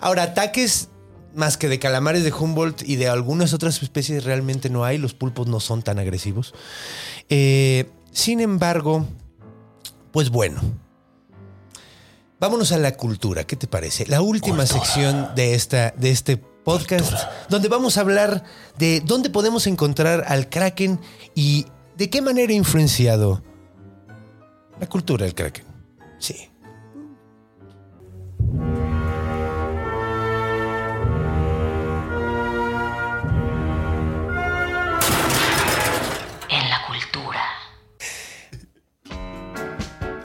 [0.00, 0.88] Ahora, ataques
[1.34, 5.14] más que de calamares de Humboldt y de algunas otras especies realmente no hay, los
[5.14, 6.54] pulpos no son tan agresivos.
[7.28, 9.06] Eh, sin embargo,
[10.12, 10.60] pues bueno.
[12.38, 14.06] Vámonos a la cultura, ¿qué te parece?
[14.06, 17.12] La última sección de, esta, de este podcast,
[17.48, 18.44] donde vamos a hablar
[18.76, 21.00] de dónde podemos encontrar al Kraken
[21.34, 21.66] y
[21.96, 23.42] de qué manera ha influenciado
[24.80, 25.64] la cultura del Kraken.
[26.18, 26.50] Sí.
[36.48, 37.40] En la cultura.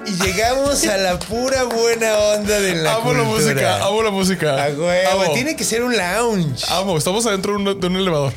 [0.06, 4.64] Y llegamos a la pura buena onda de la amo la música, amo la música.
[4.66, 5.34] A huevo, Amo.
[5.34, 6.66] tiene que ser un lounge.
[6.70, 8.34] Amo, estamos adentro de un, de un elevador.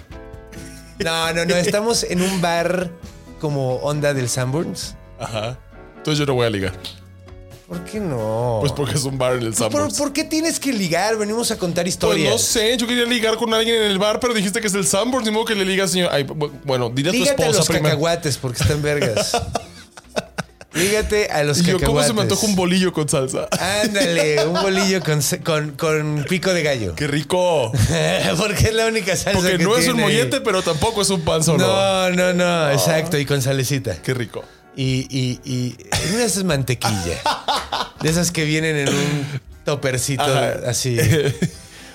[0.99, 2.91] No, no, no, estamos en un bar
[3.41, 4.97] como onda del Sanborns.
[5.19, 5.59] Ajá.
[6.05, 6.75] Entonces yo no voy a ligar.
[7.67, 8.59] ¿Por qué no?
[8.61, 9.97] Pues porque es un bar en el ¿Por, Sanborns.
[9.97, 11.17] por qué tienes que ligar?
[11.17, 12.31] Venimos a contar Pues historias.
[12.31, 14.87] no sé, yo quería ligar con alguien en el bar, pero dijiste que es el
[14.87, 16.11] Sanborns, ni modo que le ligas, señor.
[16.13, 16.25] Ay,
[16.65, 17.85] bueno, dile a tu Lígate a esposa los primero.
[17.89, 19.33] cacahuates porque están vergas.
[20.75, 21.87] Lígate a los Y yo, cacahuates.
[21.89, 23.49] ¿cómo se me antoja un bolillo con salsa?
[23.83, 26.95] Ándale, un bolillo con, con, con pico de gallo.
[26.97, 27.73] ¡Qué rico!
[28.37, 31.23] porque es la única salsa Porque que no es un mollete, pero tampoco es un
[31.23, 31.65] pan solo.
[31.67, 33.17] No, no, no, exacto.
[33.19, 33.97] Y con salecita.
[34.03, 34.45] ¡Qué rico!
[34.77, 35.77] Y, y, y
[36.11, 37.21] una de esas mantequilla.
[38.01, 40.55] De esas que vienen en un topercito Ajá.
[40.69, 40.99] así.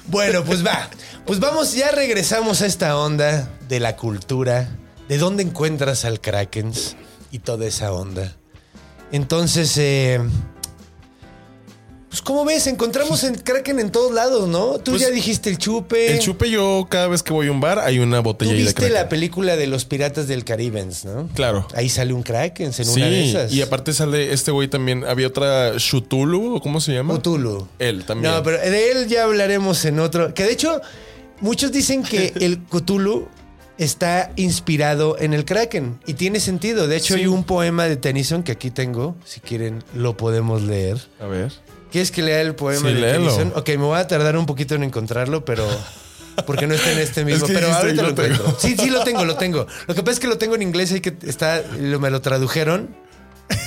[0.08, 0.90] Bueno, pues va.
[1.28, 4.68] Pues vamos, ya regresamos a esta onda de la cultura,
[5.08, 6.96] de dónde encuentras al Krakens
[7.32, 8.34] y toda esa onda.
[9.12, 10.20] Entonces, eh,
[12.10, 14.80] pues como ves, encontramos el Kraken en todos lados, ¿no?
[14.80, 16.12] Tú Pues, ya dijiste el chupe.
[16.14, 18.57] El chupe yo, cada vez que voy a un bar, hay una Tú botella de
[18.57, 18.93] viste Kraken.
[18.93, 21.30] la película de los piratas del Caribe, ¿no?
[21.36, 21.68] Claro.
[21.76, 23.53] Ahí sale un Kraken en Sí, una de esas.
[23.53, 25.03] y aparte sale este güey también.
[25.05, 27.18] Había otra Shutulu, ¿o ¿cómo se llama?
[27.20, 27.68] Cthulhu.
[27.78, 28.34] Él también.
[28.34, 30.34] No, pero de él ya hablaremos en otro.
[30.34, 30.82] Que de hecho,
[31.41, 33.28] muchos dicen que el Cthulhu
[33.78, 35.99] está inspirado en el Kraken.
[36.05, 36.88] Y tiene sentido.
[36.88, 37.22] De hecho, Sí.
[37.22, 39.16] hay un poema de Tennyson que aquí tengo.
[39.26, 40.97] Si quieren, lo podemos leer.
[41.22, 41.53] A ver.
[41.92, 43.30] ¿Quieres que lea el poema Sí, de léelo.
[43.36, 43.54] Tennyson?
[43.56, 45.68] Ok, me voy a tardar un poquito en encontrarlo, pero.
[46.46, 47.46] Porque no está en este mismo.
[47.48, 48.56] que pero ahorita "Yo lo tengo".
[48.60, 49.68] Sí, sí, lo tengo, lo tengo.
[49.88, 51.62] Lo que pasa es que lo tengo en inglés y que está.
[51.78, 52.96] lo- Me lo tradujeron.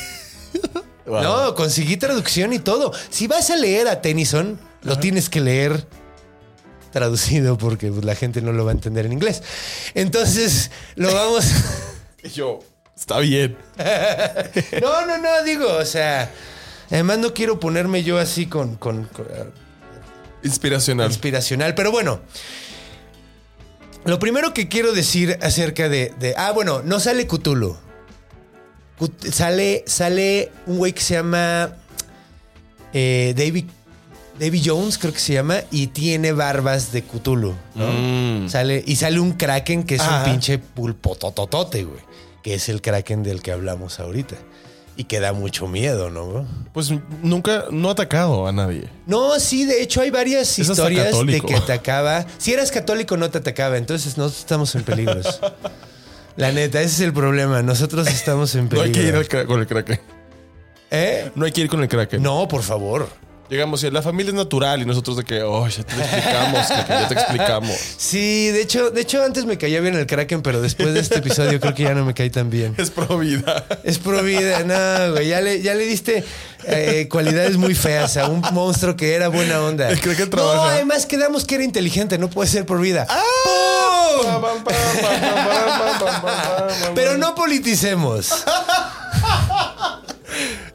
[1.05, 1.21] Wow.
[1.23, 2.93] No, conseguí traducción y todo.
[3.11, 5.85] Si vas a leer a Tennyson, lo tienes que leer
[6.93, 9.43] traducido porque pues, la gente no lo va a entender en inglés.
[9.95, 11.45] Entonces, lo vamos...
[12.35, 12.61] Yo,
[12.97, 13.57] está bien.
[14.81, 16.31] No, no, no, digo, o sea...
[16.93, 18.77] Además no quiero ponerme yo así con...
[18.77, 19.27] con- con-
[20.45, 21.09] Inspiracional.
[21.09, 21.75] inspiracional.
[21.75, 22.21] Pero bueno,
[24.05, 26.13] lo primero que quiero decir acerca de.
[26.19, 27.77] de- ah, bueno, no sale Cthulhu.
[28.99, 31.77] Cut- Sale, sale un güey que se llama
[32.93, 33.67] eh, David,
[34.39, 37.55] David Jones, creo que se llama, y tiene barbas de Cthulhu.
[37.77, 37.93] ¿no?
[37.93, 38.49] Mm.
[38.49, 40.25] Sale, y sale un kraken que es Ajá.
[40.25, 42.01] un pinche pulpo tototote, güey.
[42.43, 44.35] Que es el kraken del que hablamos ahorita.
[44.97, 46.47] Y que da mucho miedo, ¿no?
[46.75, 48.89] Pues nunca, no ha atacado a nadie.
[49.07, 52.27] No, sí, de hecho hay varias Es historias de que atacaba.
[52.39, 55.41] Si eras católico no te atacaba, entonces no estamos en peligros.
[56.37, 57.63] La neta, ese es el problema.
[57.63, 59.27] Nosotros estamos en No hay peligro.
[59.27, 60.01] que ir con el Kraken.
[60.91, 61.31] ¿Eh?
[61.35, 62.23] No hay que ir con el Kraken.
[62.23, 63.09] No, por favor.
[63.53, 67.07] Llegamos y la familia es natural y nosotros de que, oh, ya te explicamos, ya
[67.07, 67.71] te explicamos.
[67.99, 71.19] Sí, de hecho, de hecho antes me caía bien el Kraken, pero después de este
[71.19, 72.75] episodio creo que ya no me caí tan bien.
[72.79, 73.67] Es pro vida.
[73.85, 75.29] Es pro vida, no, güey.
[75.29, 76.25] Ya le, ya le diste
[76.65, 79.91] eh, cualidades muy feas a un monstruo que era buena onda.
[79.91, 80.73] El Kraken No, trabaja.
[80.73, 83.07] además quedamos que era inteligente, no puede ser por vida.
[84.25, 84.65] ¡Pum!
[86.95, 88.33] Pero no politicemos.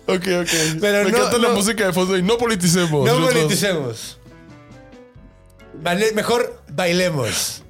[0.07, 0.49] Ok, ok.
[0.79, 3.05] Pero Me no- encanta la música de fondo y no politicemos.
[3.05, 4.19] No Nosotros- politicemos.
[5.83, 7.63] Vale, mejor bailemos.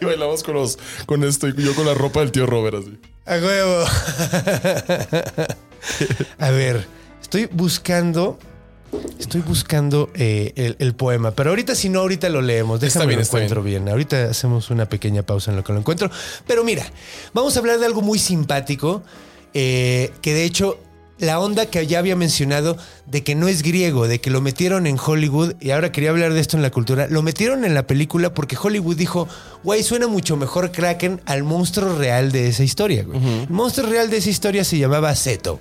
[0.00, 2.98] Y bailamos con los, con esto y yo con la ropa del tío Robert así.
[3.26, 3.84] A huevo.
[6.38, 6.86] A ver,
[7.20, 8.38] estoy buscando.
[9.18, 12.82] Estoy buscando eh, el, el poema, pero ahorita si no, ahorita lo leemos.
[12.82, 13.88] Está Déjame bien, lo está encuentro bien.
[13.88, 16.10] Ahorita hacemos una pequeña pausa en lo que lo encuentro.
[16.46, 16.84] Pero mira,
[17.32, 19.02] vamos a hablar de algo muy simpático,
[19.54, 20.78] eh, que de hecho
[21.18, 22.76] la onda que ya había mencionado
[23.06, 26.32] de que no es griego, de que lo metieron en Hollywood, y ahora quería hablar
[26.32, 29.28] de esto en la cultura, lo metieron en la película porque Hollywood dijo,
[29.62, 33.20] güey, suena mucho mejor Kraken al monstruo real de esa historia, güey.
[33.42, 35.60] El monstruo real de esa historia se llamaba Zeto.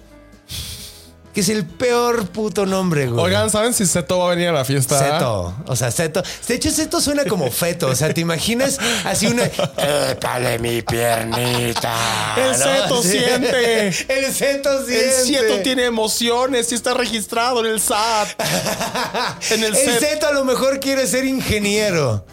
[1.33, 3.23] Que es el peor puto nombre, güey.
[3.23, 4.99] Oigan, ¿saben si Seto va a venir a la fiesta?
[4.99, 5.55] Seto.
[5.65, 6.21] O sea, Seto.
[6.47, 7.87] De hecho, Seto suena como feto.
[7.87, 9.45] O sea, ¿te imaginas así una.
[9.45, 11.95] ¡Épale mi piernita!
[12.35, 13.87] El Seto siente.
[13.87, 15.05] El Seto siente.
[15.05, 18.27] El Seto tiene emociones y está registrado en el SAT.
[19.51, 19.99] en el, El set.
[19.99, 22.25] Seto a lo mejor quiere ser ingeniero.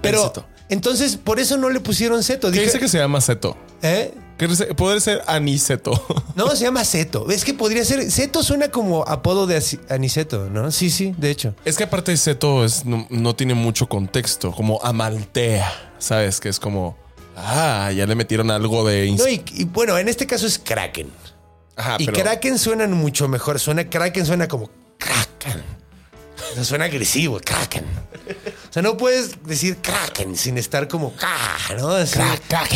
[0.00, 0.32] Pero.
[0.68, 2.46] Entonces, por eso no le pusieron Seto.
[2.46, 3.56] ¿Qué Dije, dice que se llama Seto?
[3.82, 4.14] ¿Eh?
[4.76, 5.92] Puede ser Aniceto.
[6.36, 7.28] No, se llama Seto.
[7.30, 8.10] Es que podría ser.
[8.10, 10.70] Seto suena como apodo de Aniceto, ¿no?
[10.70, 11.54] Sí, sí, de hecho.
[11.66, 16.40] Es que aparte Seto es, no, no tiene mucho contexto, como Amaltea, ¿sabes?
[16.40, 16.96] Que es como,
[17.36, 19.10] ah, ya le metieron algo de...
[19.12, 21.10] No, y, y bueno, en este caso es Kraken.
[21.76, 23.58] Ajá, y pero- Kraken suenan mucho mejor.
[23.58, 25.62] Suena Kraken, suena como Kraken.
[26.50, 27.84] O sea, suena agresivo, Kraken.
[28.68, 31.26] O sea, no puedes decir Kraken sin estar como K,
[31.78, 31.90] ¿no?
[31.90, 32.18] Así,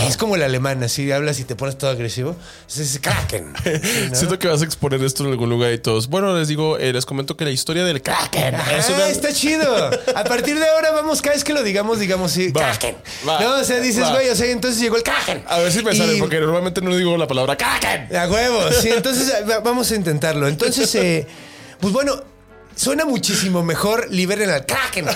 [0.07, 2.35] Es como el alemán, así hablas y te pones todo agresivo.
[2.69, 3.53] Es, Kraken.
[4.13, 6.09] Siento que vas a exponer esto en algún lugar y todos.
[6.09, 8.55] Bueno, les digo, eh, les comento que la historia del Kraken.
[8.57, 8.65] Ah,
[8.95, 9.91] una- está chido.
[10.15, 12.97] A partir de ahora vamos, cada vez que lo digamos, digamos sí, Va, Kraken.
[13.29, 15.45] va, no, o sea, dices, güey, o sea, entonces llegó el Kraken.
[15.49, 18.17] A ver si me Y- sale, porque normalmente no digo la palabra Kraken.
[18.17, 20.49] A huevo, sí, entonces va- vamos a intentarlo.
[20.49, 21.27] Entonces, eh,
[21.81, 22.21] pues bueno,
[22.77, 25.07] suena muchísimo mejor liberen al Kraken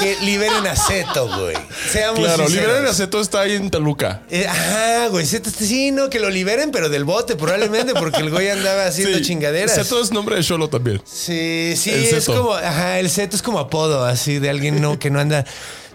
[0.00, 1.56] que liberen a Zeto, güey.
[1.90, 2.52] Seamos Claro, sinceros.
[2.52, 4.22] Liberar el Aceto está ahí en Toluca.
[4.30, 8.30] Eh, ajá, güey, Zeto, sí, no, que lo liberen, pero del bote probablemente, porque el
[8.30, 9.74] güey andaba haciendo Sí, chingaderas.
[9.74, 11.00] Zeto es nombre de Cholo también.
[11.04, 12.36] Sí, sí, El es Zeto.
[12.42, 15.44] como, ajá, el Zeto es como apodo así de alguien no, que no anda.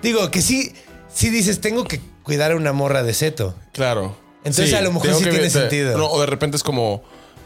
[0.02, 0.74] Digo, que sí,
[1.14, 3.56] sí dices, tengo que cuidar a una morra de Zeto.
[3.74, 4.18] Claro.
[4.44, 5.96] Entonces, a lo mejor sí tiene sentido.
[5.98, 7.04] no, o de repente es como,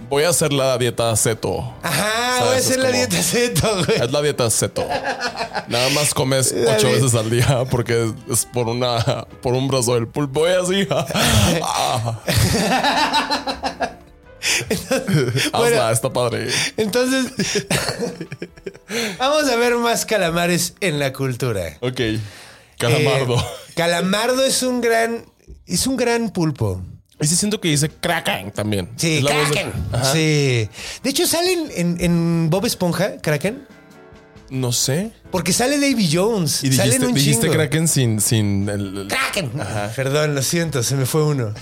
[0.09, 1.73] voy a hacer la dieta Zeto.
[1.81, 2.45] Ajá, ¿Sabes?
[2.45, 4.01] voy a hacer la dieta Zeto, güey.
[4.01, 4.87] Es la dieta Zeto.
[5.67, 9.95] Nada más comes La ocho veces al día porque es por una por un brazo
[9.95, 10.87] del pulpo y así.
[11.63, 12.19] Ah.
[15.51, 15.65] Bueno.
[15.81, 16.47] Hazla, está padre.
[16.77, 17.33] Entonces,
[19.17, 21.77] vamos a ver más calamares en la cultura.
[21.81, 21.99] Ok.
[22.77, 23.37] Calamardo.
[23.37, 25.25] Eh, calamardo es un gran,
[25.65, 26.81] es un gran pulpo.
[27.21, 28.89] Y sí siento que dice Kraken también.
[28.97, 29.71] Sí, de- Kraken.
[30.13, 30.69] Sí.
[31.03, 33.65] De hecho, salen en, en Bob Esponja, Kraken,
[34.49, 35.11] No sé.
[35.31, 36.63] porque sale Davy Jones.
[36.63, 37.49] Y salen dijiste, un dijiste.
[37.49, 39.51] Kraken sin, sin el, el- Kraken.
[39.95, 41.53] Perdón, lo siento, se me fue uno.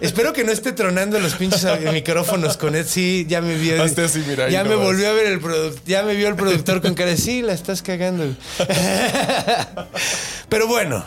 [0.00, 2.84] Espero que no esté tronando los pinches micrófonos con él.
[2.86, 3.82] Sí, ya me vio.
[3.82, 5.82] Así, mira, ahí ya me volvió a ver el productor.
[5.86, 8.34] Ya me vio el productor con cara de sí, la estás cagando.
[10.48, 11.04] Pero bueno,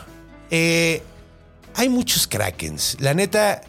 [0.51, 1.01] eh,
[1.75, 2.97] hay muchos Krakens.
[2.99, 3.61] La neta,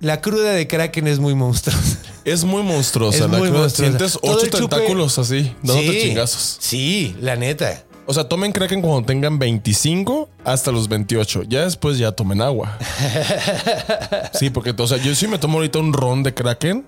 [0.00, 1.98] la cruda de Kraken es muy monstruosa.
[2.24, 3.16] Es muy monstruosa.
[3.24, 3.60] Es la muy cruda.
[3.62, 3.96] monstruosa.
[3.98, 6.56] Sientes ocho chupe- tentáculos así, dándote Sí, chingazos.
[6.60, 7.82] Sí, la neta.
[8.06, 11.44] O sea, tomen Kraken cuando tengan 25 hasta los 28.
[11.44, 12.76] Ya después ya tomen agua.
[14.32, 16.84] Sí, porque, o sea, yo sí me tomo ahorita un ron de Kraken.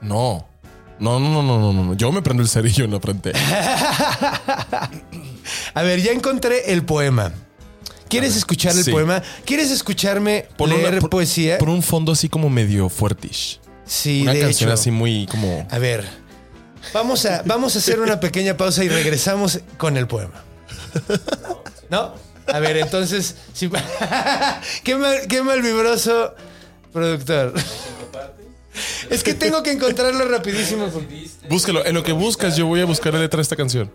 [0.00, 0.46] No.
[0.98, 1.94] No, no, no, no, no, no.
[1.94, 3.32] Yo me prendo el cerillo en la frente.
[5.74, 7.32] A ver, ya encontré el poema.
[8.20, 8.90] ¿Quieres escuchar el sí.
[8.90, 9.22] poema?
[9.44, 11.58] ¿Quieres escucharme Por una- leer por- poesía?
[11.58, 13.60] Por un fondo así como medio fuertish.
[13.84, 14.74] sí, Una de canción hecho.
[14.80, 15.66] así muy como.
[15.70, 16.04] A ver,
[16.92, 20.42] vamos a, vamos a hacer una pequeña pausa y regresamos con el poema.
[21.90, 22.14] ¿No?
[22.46, 23.70] A ver, entonces, sí,
[24.84, 26.34] qué, mal, qué mal vibroso
[26.92, 27.54] productor.
[29.10, 30.90] Es que tengo que encontrarlo rapidísimo.
[31.48, 31.84] Búscalo.
[31.86, 33.90] En lo que buscas, yo voy a buscar la letra de esta canción.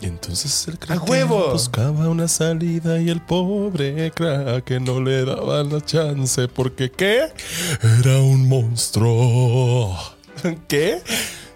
[0.00, 1.52] Y entonces el crack huevo!
[1.52, 7.32] buscaba una salida y el pobre crack no le daba la chance porque ¿qué?
[8.00, 9.96] Era un monstruo.
[10.68, 11.00] ¿Qué?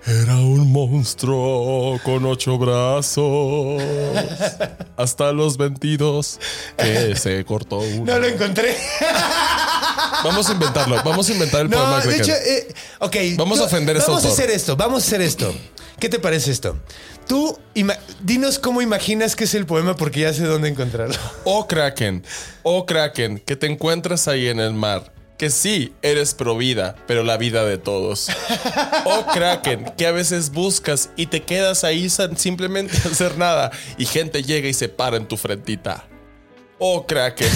[0.07, 3.83] Era un monstruo con ocho brazos.
[4.97, 6.41] Hasta los 22
[6.79, 8.07] que se cortó uno.
[8.11, 8.75] No lo encontré.
[10.25, 10.97] Vamos a inventarlo.
[11.05, 12.23] Vamos a inventar el poema No, de Kraken.
[12.23, 13.17] hecho, eh, ok.
[13.37, 15.55] Vamos a ofender a este Vamos a hacer esto, vamos a hacer esto.
[15.99, 16.77] ¿Qué te parece esto?
[17.31, 17.57] Tú,
[18.25, 21.15] dinos cómo imaginas que es el poema porque ya sé dónde encontrarlo.
[21.45, 22.25] Oh Kraken,
[22.65, 25.13] oh Kraken, que te encuentras ahí en el mar.
[25.39, 28.31] Que sí, eres pro vida, pero la vida de todos.
[29.05, 34.07] Oh Kraken, que a veces buscas y te quedas ahí sin simplemente hacer nada y
[34.07, 36.10] gente llega y se para en tu frentita.
[36.83, 37.47] Oh Kraken,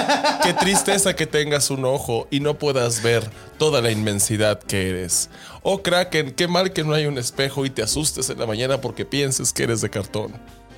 [0.42, 3.24] qué tristeza que tengas un ojo y no puedas ver
[3.56, 5.30] toda la inmensidad que eres.
[5.62, 8.82] Oh Kraken, qué mal que no hay un espejo y te asustes en la mañana
[8.82, 10.32] porque pienses que eres de cartón.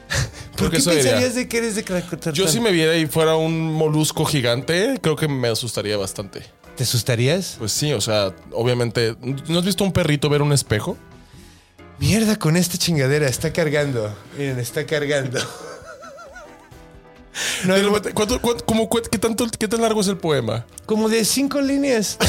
[0.56, 2.32] ¿Por qué pensarías de que eres de Krakatoa?
[2.32, 6.44] Yo si me viera y fuera un molusco gigante, creo que me asustaría bastante.
[6.76, 7.56] ¿Te asustarías?
[7.58, 9.16] Pues sí, o sea, obviamente,
[9.48, 10.96] ¿no has visto un perrito ver un espejo?
[11.98, 14.14] Mierda con esta chingadera, está cargando.
[14.38, 15.40] Miren, está cargando.
[17.64, 20.64] No, Pero, ¿cuánto- cuánto- cómo qué, tanto, ¿Qué tan largo es el poema?
[20.86, 22.16] como de cinco líneas.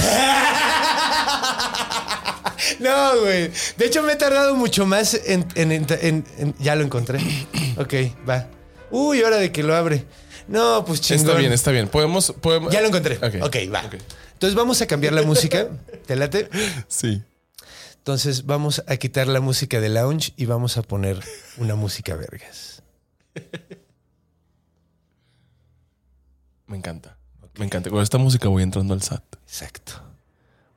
[2.80, 3.52] No, güey.
[3.78, 7.20] De hecho, me he tardado mucho más en, en- en- en- en- Ya lo encontré.
[7.78, 7.94] Ok,
[8.28, 8.48] va.
[8.90, 10.06] Uy, hora de que lo abre.
[10.48, 11.28] No, pues chingón.
[11.28, 11.88] Está bien, está bien.
[11.88, 12.34] Podemos.
[12.42, 13.18] podemos- Ya lo encontré.
[13.18, 13.84] Ok, ok, va.
[14.34, 15.68] Entonces vamos a cambiar la música.
[16.06, 16.50] ¿Te late?
[16.88, 17.22] Sí.
[17.98, 21.20] Entonces vamos a quitar la música de lounge y vamos a poner
[21.58, 22.82] una música vergas.
[26.68, 27.18] Me encanta.
[27.58, 27.90] Me encanta.
[27.90, 29.24] Con esta música voy entrando al SAT.
[29.48, 29.94] Exacto.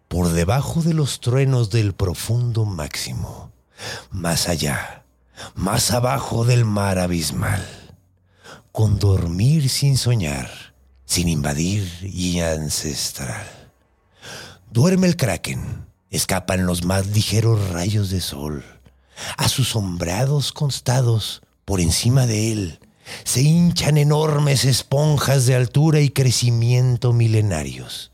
[0.08, 3.52] Por debajo de los truenos del profundo máximo,
[4.10, 5.04] más allá,
[5.54, 7.64] más abajo del mar abismal,
[8.72, 10.50] con dormir sin soñar,
[11.04, 13.46] sin invadir y ancestral.
[14.70, 18.64] Duerme el kraken, escapan los más ligeros rayos de sol.
[19.36, 22.80] A sus sombreados constados, por encima de él,
[23.24, 28.10] se hinchan enormes esponjas de altura y crecimiento milenarios.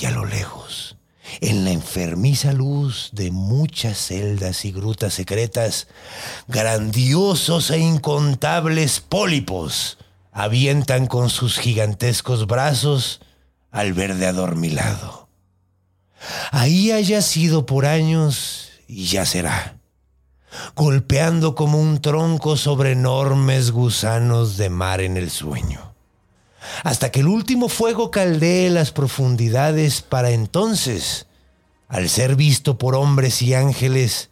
[0.00, 0.96] Y a lo lejos,
[1.40, 5.88] en la enfermiza luz de muchas celdas y grutas secretas,
[6.48, 9.98] grandiosos e incontables pólipos
[10.32, 13.20] avientan con sus gigantescos brazos
[13.70, 15.28] al verde adormilado.
[16.50, 19.75] Ahí haya sido por años y ya será,
[20.74, 25.96] golpeando como un tronco sobre enormes gusanos de mar en el sueño
[26.84, 31.26] hasta que el último fuego caldee las profundidades para entonces,
[31.88, 34.30] al ser visto por hombres y ángeles,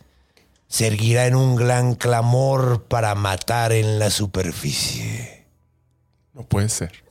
[0.68, 5.46] se erguirá en un gran clamor para matar en la superficie.
[6.32, 7.04] No puede ser.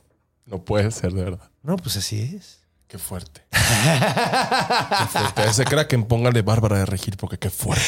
[0.46, 1.50] No puede ser, de verdad.
[1.62, 2.60] No, pues así es.
[2.86, 3.42] Qué fuerte.
[3.74, 5.42] Qué fuerte.
[5.42, 7.84] A ese Kraken póngale Bárbara de Regil porque qué fuerte.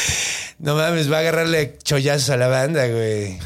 [0.59, 3.39] No mames, va a agarrarle chollazos a la banda, güey.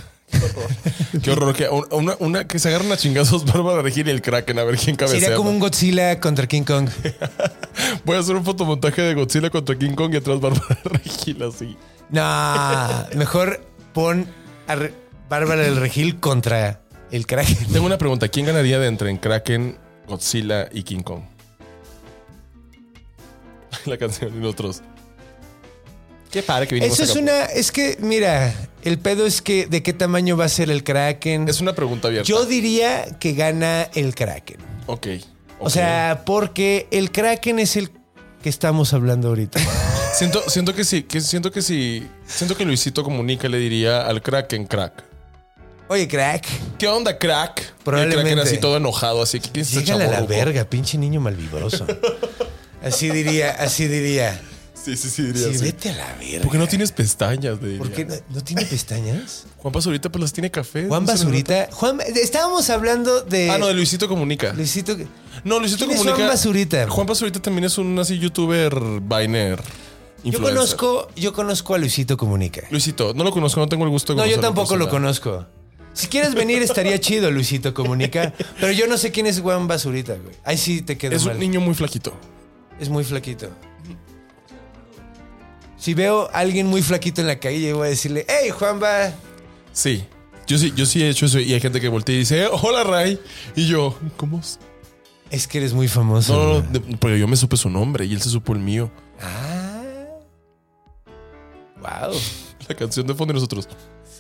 [1.22, 1.54] Qué horror.
[1.54, 4.64] Que, una, una- que se agarran a chingazos Bárbara de Regil y el Kraken a
[4.64, 5.20] ver quién cabecea.
[5.20, 6.88] Sería como un Godzilla contra King Kong.
[8.04, 11.42] Voy a hacer un fotomontaje de Godzilla contra King Kong y atrás Bárbara de Regil
[11.42, 11.76] así.
[12.10, 13.60] No, mejor
[13.92, 14.26] pon
[14.68, 14.94] a Re-
[15.28, 16.80] Bárbara del Regil contra
[17.10, 17.66] el Kraken.
[17.72, 18.28] Tengo una pregunta.
[18.28, 21.22] ¿Quién ganaría de entre en Kraken, Godzilla y King Kong?
[23.86, 24.82] La canción y nosotros.
[26.30, 27.44] Qué padre que vinimos Eso es una.
[27.46, 28.54] Es que, mira,
[28.84, 31.48] el pedo es que de qué tamaño va a ser el Kraken.
[31.48, 32.28] Es una pregunta abierta.
[32.28, 34.58] Yo diría que gana el Kraken.
[34.86, 35.06] Ok.
[35.58, 35.70] O ok.
[35.70, 37.90] sea, porque el Kraken es el
[38.42, 39.60] que estamos hablando ahorita.
[40.14, 42.06] Siento, siento que sí, que siento que sí.
[42.26, 45.04] Siento que Luisito Comunica le diría al Kraken crack.
[45.88, 46.46] Oye, crack,
[46.78, 47.60] ¿Qué onda, crack?
[47.60, 48.22] Y el Probablemente.
[48.22, 51.86] Kraken así todo enojado, así que quién es este a la verga, pinche niño malvibroso.
[52.82, 54.40] Así diría, así diría.
[54.74, 55.64] Sí, sí, sí, diría Sí, así.
[55.64, 56.40] vete a la verga.
[56.42, 59.44] Porque no tienes pestañas, de ¿Por qué no, no tiene pestañas?
[59.58, 60.86] Juan Basurita pues las tiene café.
[60.88, 61.68] Juan ¿no se le Basurita.
[61.70, 63.50] Juan, estábamos hablando de.
[63.50, 64.54] Ah, no, de Luisito Comunica.
[64.54, 64.96] Luisito.
[65.44, 66.16] No, Luisito ¿Quién es Comunica.
[66.16, 66.88] Juan Basurita?
[66.88, 69.60] Juan Basurita también es un así youtuber Viner.
[70.24, 72.62] Yo conozco, yo conozco a Luisito Comunica.
[72.70, 75.02] Luisito, no lo conozco, no tengo el gusto de No, yo conocerlo tampoco lo personal.
[75.20, 75.46] conozco.
[75.92, 78.32] Si quieres venir, estaría chido, Luisito Comunica.
[78.60, 80.34] Pero yo no sé quién es Juan Basurita, güey.
[80.44, 81.34] Ahí sí te quedo Es mal.
[81.34, 82.14] un niño muy flaquito.
[82.80, 83.48] Es muy flaquito.
[85.76, 89.12] Si veo a alguien muy flaquito en la calle, voy a decirle, hey, Juanba.
[89.72, 90.04] Sí.
[90.46, 92.82] Yo sí, yo sí he hecho eso y hay gente que voltea y dice, hola
[92.84, 93.20] Ray.
[93.54, 94.40] Y yo, ¿cómo?
[95.30, 95.46] es?
[95.46, 96.34] Que eres muy famoso.
[96.34, 98.90] No, no, de- pero yo me supe su nombre y él se supo el mío.
[99.22, 99.82] Ah.
[101.80, 102.14] Wow.
[102.68, 103.68] La canción de fondo y nosotros.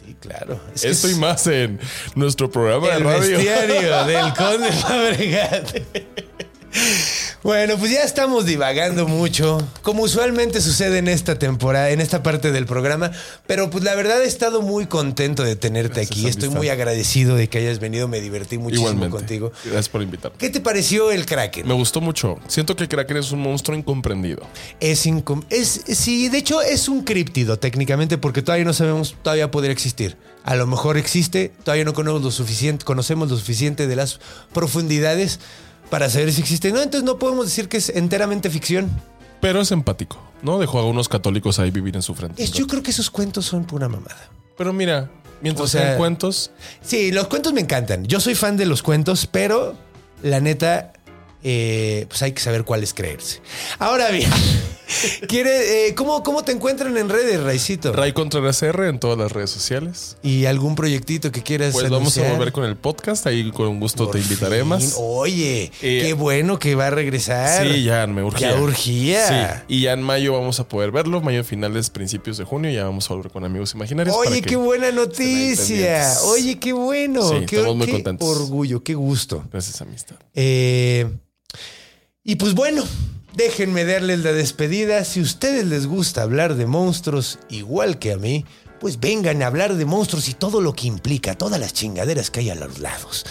[0.06, 0.60] Sí, claro.
[0.74, 1.78] Es que Estoy es más en
[2.14, 3.36] nuestro programa de el radio.
[3.38, 5.76] bestiario del Conde Fabregat.
[7.42, 12.52] Bueno, pues ya estamos divagando mucho, como usualmente sucede en esta temporada, en esta parte
[12.52, 13.10] del programa,
[13.46, 16.58] pero pues la verdad he estado muy contento de tenerte Gracias, aquí, estoy amistad.
[16.58, 19.16] muy agradecido de que hayas venido, me divertí muchísimo Igualmente.
[19.16, 19.52] contigo.
[19.64, 20.36] Gracias por invitarme.
[20.38, 21.66] ¿Qué te pareció el Kraken?
[21.66, 22.38] Me gustó mucho.
[22.46, 24.46] Siento que Kraken es un monstruo incomprendido.
[24.78, 29.50] Es, incom- es sí, de hecho es un críptido técnicamente porque todavía no sabemos, todavía
[29.50, 30.18] podría existir.
[30.44, 34.20] A lo mejor existe, todavía no conocemos lo suficiente, conocemos lo suficiente de las
[34.52, 35.40] profundidades
[35.90, 36.72] para saber si existe.
[36.72, 38.90] No, entonces no podemos decir que es enteramente ficción.
[39.40, 40.58] Pero es empático, ¿no?
[40.58, 42.42] Dejó a unos católicos ahí vivir en su frente.
[42.42, 44.28] Es, yo creo que esos cuentos son pura mamada.
[44.56, 45.10] Pero mira,
[45.40, 46.50] mientras O sea- sean cuentos,
[46.82, 48.04] Sí, los cuentos me encantan.
[48.04, 49.74] Yo soy fan de los cuentos, pero
[50.22, 50.92] la neta,
[51.42, 53.40] eh, pues hay que saber cuáles creerse.
[53.78, 54.30] Ahora bien,
[55.28, 57.92] ¿quiere, eh, ¿cómo, ¿cómo te encuentran en redes, Raicito?
[57.92, 60.16] Ray Contreras R en todas las redes sociales.
[60.22, 63.26] ¿Y algún proyectito que quieras Pues vamos a volver con el podcast.
[63.26, 64.68] Ahí con gusto Por te invitaré fin.
[64.68, 64.94] más.
[64.98, 67.66] Oye, Eh, qué bueno que va a regresar.
[67.66, 68.52] Sí, ya me urgía.
[68.52, 69.28] Ya urgía.
[69.66, 71.20] Sí, y ya en mayo vamos a poder verlo.
[71.20, 74.16] Mayo finales, principios de junio, ya vamos a volver con amigos imaginarios.
[74.16, 76.06] Oye, qué buena noticia.
[76.26, 77.28] Oye, qué bueno.
[77.28, 78.28] Sí, qué, estamos muy qué contentos.
[78.28, 79.44] orgullo, qué gusto.
[79.52, 80.16] Gracias, amistad.
[80.34, 81.06] Eh,
[82.22, 82.84] y pues bueno,
[83.40, 85.02] déjenme darles la despedida.
[85.02, 88.44] Si a ustedes les gusta hablar de monstruos igual que a mí,
[88.80, 92.40] pues vengan a hablar de monstruos y todo lo que implica, todas las chingaderas que
[92.40, 93.24] hay a los lados.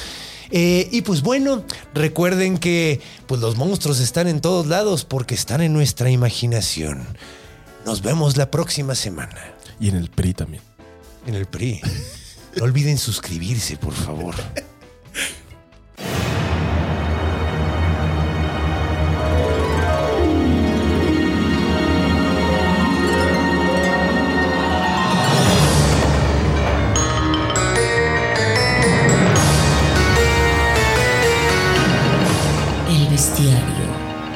[0.49, 1.63] Eh, y pues bueno,
[1.93, 7.05] recuerden que pues los monstruos están en todos lados porque están en nuestra imaginación.
[7.85, 10.63] Nos vemos la próxima semana Y en el PRI también.
[11.27, 11.81] en el PRI.
[12.55, 14.33] No olviden suscribirse, por favor.